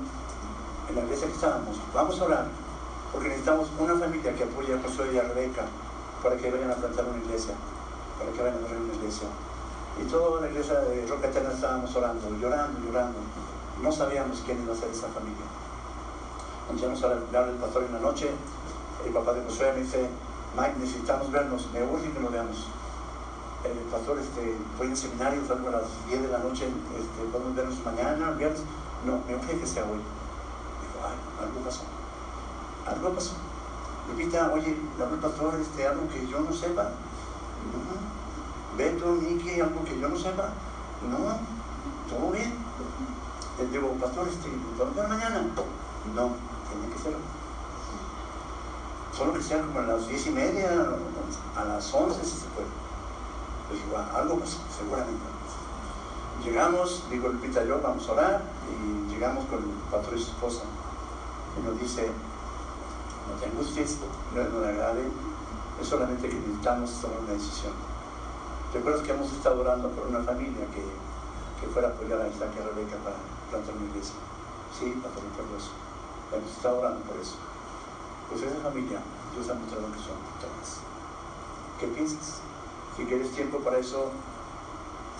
[0.88, 2.46] en la iglesia que estábamos, vamos a orar,
[3.16, 5.64] porque necesitamos una familia que apoye a Josué y a Rebeca
[6.22, 7.54] para que vayan a plantar una iglesia,
[8.18, 9.28] para que vayan a abrir una iglesia.
[9.96, 13.16] Y toda la iglesia de Roca Eterna estábamos orando, llorando, llorando.
[13.80, 15.48] No sabíamos quién iba a ser esa familia.
[16.68, 18.28] Empezamos a hablar pastor en la noche,
[19.06, 20.10] el papá de Josué me dice,
[20.54, 22.68] Mike, necesitamos vernos, me urge que nos veamos.
[23.64, 27.56] El pastor este, fue en seminario, salgo a las 10 de la noche, este, podemos
[27.56, 28.60] vernos mañana, viernes.
[29.06, 30.04] No, me urge que sea hoy.
[30.04, 31.95] Dijo, ay, algo pasó.
[32.86, 33.32] Algo pasó.
[34.08, 36.90] Lupita, oye, el pastor, este, algo que yo no sepa.
[38.76, 40.50] Beto, Miki, algo que yo no sepa.
[41.10, 41.38] No,
[42.08, 42.54] todo bien.
[43.58, 45.40] Le digo, pastor, este, ¿podemos ver mañana?
[46.14, 46.30] No,
[46.70, 47.16] tiene que ser
[49.16, 50.68] solo que sea como a las diez y media,
[51.56, 52.68] a las once si se puede.
[53.68, 55.24] Pues igual, algo pasó, seguramente.
[56.44, 60.62] Llegamos, digo Lupita yo, vamos a orar, y llegamos con el pastor y su esposa.
[61.58, 62.10] Y nos dice,
[63.28, 63.98] no te angusties,
[64.34, 65.02] no, le agrade,
[65.80, 67.72] es solamente que necesitamos tomar una decisión.
[68.72, 70.84] Recuerdas que hemos estado orando por una familia que,
[71.60, 73.16] que fuera a apoyar a Isaac y a Rebeca para
[73.50, 74.14] plantar una iglesia.
[74.78, 75.22] Sí, pastor,
[75.56, 75.72] eso.
[76.32, 77.36] Hemos estado orando por eso.
[78.28, 79.00] Pues esa familia,
[79.34, 80.82] Dios ha mostrado que son ustedes.
[81.78, 82.40] ¿Qué piensas?
[82.96, 84.10] Si quieres tiempo para eso,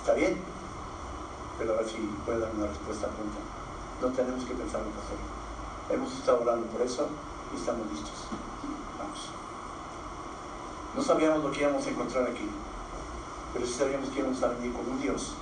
[0.01, 0.41] está bien,
[1.59, 3.41] pero a ver si puede dar una respuesta pronta.
[4.01, 5.21] No tenemos que pensar en hacer.
[5.97, 7.09] Hemos estado orando por eso
[7.57, 8.25] estamos listos.
[8.99, 9.31] Vamos.
[10.95, 12.49] No sabíamos lo que íbamos a encontrar aquí,
[13.53, 15.35] pero sí sabíamos que íbamos a venir con un Dios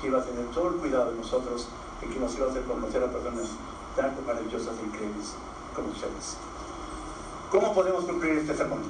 [0.00, 1.68] que iba a tener todo el cuidado de nosotros
[2.02, 3.48] y que nos iba a hacer conocer a personas
[3.96, 5.34] tan maravillosas e increíbles
[5.74, 6.36] como ustedes.
[7.50, 8.82] ¿Cómo podemos cumplir este sermón?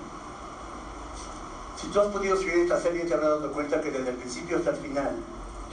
[1.80, 4.58] Si tú has podido seguir esta serie, te habrás dado cuenta que desde el principio
[4.58, 5.16] hasta el final,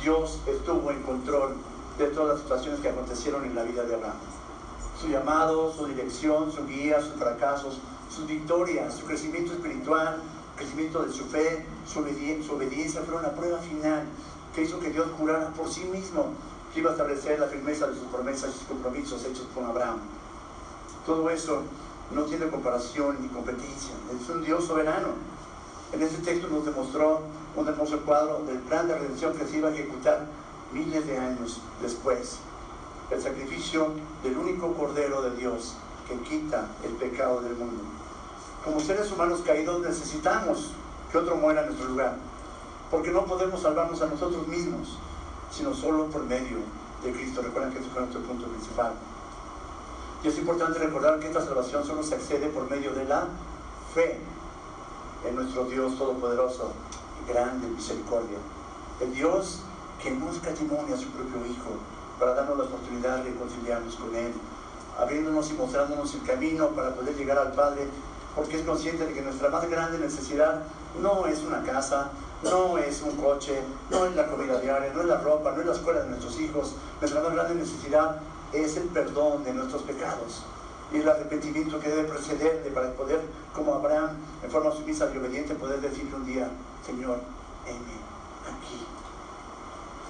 [0.01, 1.55] Dios estuvo en control
[1.97, 4.34] de todas las situaciones que acontecieron en la vida de Abraham.
[5.05, 7.77] Su llamado, su dirección, su guía, sus fracasos,
[8.09, 10.19] sus victorias, su crecimiento espiritual,
[10.55, 14.01] crecimiento de su fe, su, obediencia, fueron la prueba final
[14.55, 16.29] que hizo que Dios jurara por sí mismo
[16.73, 19.99] que iba a establecer la firmeza de sus promesas y sus compromisos hechos con Abraham.
[21.05, 21.61] Todo eso
[22.11, 25.09] no tiene comparación ni competencia, es un Dios soberano.
[25.93, 27.21] En este texto nos demostró
[27.55, 30.25] un hermoso cuadro del plan de redención que se iba a ejecutar
[30.73, 32.39] miles de años después.
[33.11, 33.89] El sacrificio
[34.23, 35.75] del único Cordero de Dios
[36.07, 37.83] que quita el pecado del mundo.
[38.63, 40.71] Como seres humanos caídos necesitamos
[41.11, 42.17] que otro muera en nuestro lugar,
[42.89, 44.97] porque no podemos salvarnos a nosotros mismos,
[45.51, 46.57] sino solo por medio
[47.03, 47.41] de Cristo.
[47.43, 48.93] Recuerden que ese fue nuestro punto principal.
[50.23, 53.27] Y es importante recordar que esta salvación solo se accede por medio de la
[53.93, 54.17] fe
[55.27, 56.73] en nuestro Dios Todopoderoso
[57.27, 58.37] grande misericordia.
[58.99, 59.59] El Dios
[60.01, 61.69] que no escatimone a su propio Hijo
[62.19, 64.33] para darnos la oportunidad de reconciliarnos con Él,
[64.99, 67.87] abriéndonos y mostrándonos el camino para poder llegar al Padre,
[68.35, 70.61] porque es consciente de que nuestra más grande necesidad
[71.01, 72.11] no es una casa,
[72.43, 75.67] no es un coche, no es la comida diaria, no es la ropa, no es
[75.67, 76.75] la escuela de nuestros hijos.
[76.99, 78.21] Nuestra más grande necesidad
[78.53, 80.43] es el perdón de nuestros pecados
[80.93, 83.21] y el arrepentimiento que debe precederle para poder,
[83.53, 84.11] como Abraham,
[84.43, 86.49] en forma sumisa y obediente, poder decirle un día,
[86.85, 87.19] Señor,
[87.63, 88.04] aquí.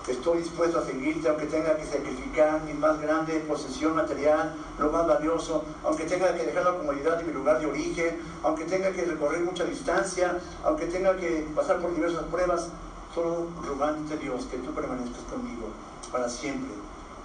[0.07, 5.07] Estoy dispuesto a seguirte aunque tenga que sacrificar mi más grande posesión material, lo más
[5.07, 9.03] valioso, aunque tenga que dejar la comodidad de mi lugar de origen, aunque tenga que
[9.03, 12.69] recorrer mucha distancia, aunque tenga que pasar por diversas pruebas,
[13.15, 15.69] solo rogándote Dios que tú permanezcas conmigo
[16.11, 16.69] para siempre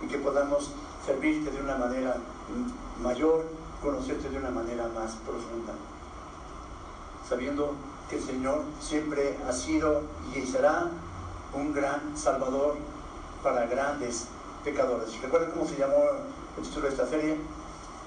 [0.03, 0.71] y que podamos
[1.05, 2.17] servirte de una manera
[3.03, 3.45] mayor,
[3.83, 5.75] conocerte de una manera más profunda.
[7.29, 7.75] Sabiendo
[8.09, 10.03] que el Señor siempre ha sido
[10.35, 10.89] y será
[11.53, 12.77] un gran Salvador
[13.43, 14.27] para grandes
[14.65, 15.21] pecadores.
[15.21, 16.05] ¿Recuerdan cómo se llamó
[16.57, 17.37] el título de esta serie?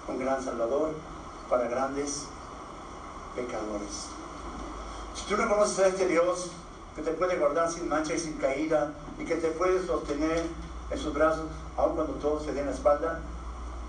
[0.07, 0.91] Un gran Salvador
[1.49, 2.25] para grandes
[3.35, 4.07] pecadores.
[5.15, 6.51] Si tú no conoces a este Dios
[6.95, 10.45] que te puede guardar sin mancha y sin caída y que te puede sostener
[10.91, 11.45] en sus brazos,
[11.77, 13.19] aun cuando todo se dé en la espalda,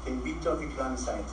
[0.05, 1.25] te invito a que clames a Él.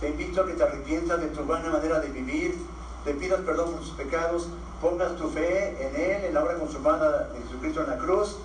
[0.00, 2.56] Te invito a que te arrepientas de tu buena manera de vivir,
[3.04, 4.48] le pidas perdón por tus pecados,
[4.82, 8.36] pongas tu fe en Él, en la obra consumada de Jesucristo en la cruz,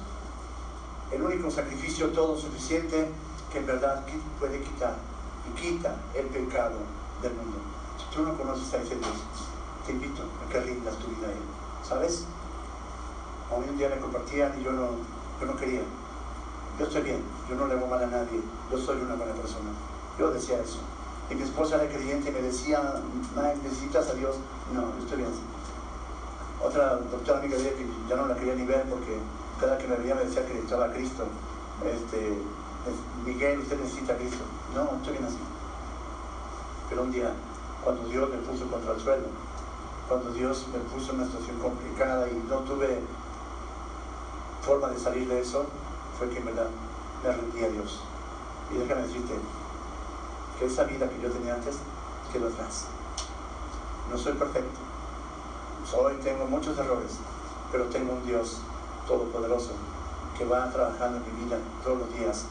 [1.12, 3.10] el único sacrificio todo suficiente
[3.52, 4.06] que en verdad
[4.40, 4.96] puede quitar
[5.50, 6.78] y quita el pecado
[7.22, 7.58] del mundo.
[7.98, 9.18] Si tú no conoces a ese Dios,
[9.86, 11.44] te invito a que rindas tu vida a Él.
[11.84, 12.26] ¿Sabes?
[13.52, 14.90] A mí un día me compartían y yo no,
[15.42, 15.82] yo no quería
[16.78, 18.40] yo estoy bien, yo no le hago mal a nadie,
[18.72, 19.72] yo soy una buena persona.
[20.20, 20.78] Yo decía eso.
[21.30, 23.02] Y mi esposa era creyente y me decía,
[23.64, 24.36] ¿necesitas a Dios?
[24.72, 25.32] No, yo estoy bien.
[26.64, 29.20] Otra doctora amiga decía que ya no la quería ni ver porque
[29.60, 31.26] cada que me veía me decía que estaba a Cristo.
[31.86, 32.34] Este,
[33.26, 34.44] Miguel, usted necesita Cristo.
[34.74, 35.38] No, estoy bien así.
[36.90, 37.32] Pero un día,
[37.84, 39.28] cuando Dios me puso contra el suelo,
[40.08, 43.02] cuando Dios me puso en una situación complicada y no tuve
[44.62, 45.66] forma de salir de eso,
[46.18, 46.64] fue que me, la,
[47.24, 48.02] me rendí a Dios.
[48.74, 49.34] Y déjame decirte
[50.58, 51.78] que esa vida que yo tenía antes
[52.32, 52.86] quedó atrás.
[54.10, 54.87] No soy perfecto.
[55.90, 57.14] Soy, tengo muchos errores,
[57.72, 58.58] pero tengo un Dios
[59.08, 59.72] todopoderoso
[60.38, 62.44] que va trabajando en mi vida todos los días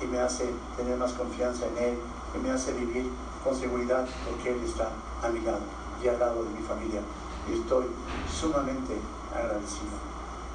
[0.00, 1.98] y me hace tener más confianza en Él
[2.34, 3.10] y me hace vivir
[3.44, 4.88] con seguridad porque Él está
[5.22, 5.60] a mi lado
[6.02, 7.02] y al lado de mi familia
[7.46, 7.84] y estoy
[8.32, 8.96] sumamente
[9.34, 9.92] agradecido.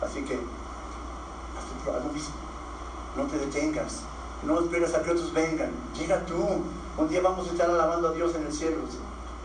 [0.01, 0.39] Así que,
[1.85, 2.33] lo mismo.
[3.15, 4.01] No te detengas.
[4.43, 5.69] No esperes a que otros vengan.
[5.95, 6.63] Llega tú.
[6.97, 8.77] Un día vamos a estar alabando a Dios en el cielo.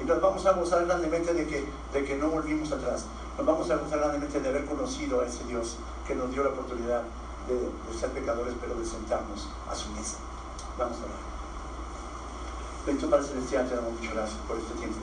[0.00, 3.04] Y nos vamos a gozar grandemente de que, de que no volvimos atrás.
[3.36, 5.76] Nos vamos a gozar grandemente de haber conocido a ese Dios
[6.06, 7.02] que nos dio la oportunidad
[7.48, 10.18] de, ser pecadores, pero de sentarnos a su mesa.
[10.78, 11.28] Vamos a orar.
[12.86, 15.00] Bendito Padre Celestial, te damos muchas gracias por este tiempo.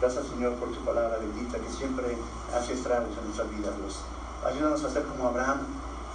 [0.00, 2.18] Gracias, Señor, por tu palabra bendita que siempre
[2.54, 4.00] hace estragos en nuestras vidas, Dios.
[4.44, 5.60] Ayúdanos a ser como Abraham,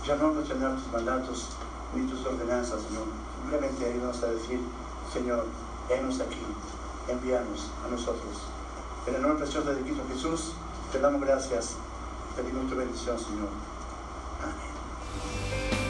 [0.06, 1.50] ya no cuestionar tus mandatos
[1.96, 3.06] ni tus ordenanzas, Señor.
[3.42, 4.60] Simplemente ayúdanos a decir,
[5.12, 5.46] Señor,
[5.90, 6.38] henos aquí,
[7.12, 8.44] envíanos a nosotros.
[9.08, 10.54] En el nombre precioso de Cristo Jesús,
[10.92, 11.76] te damos gracias.
[12.36, 13.50] te Pedimos tu bendición, Señor.
[14.44, 15.81] Amén.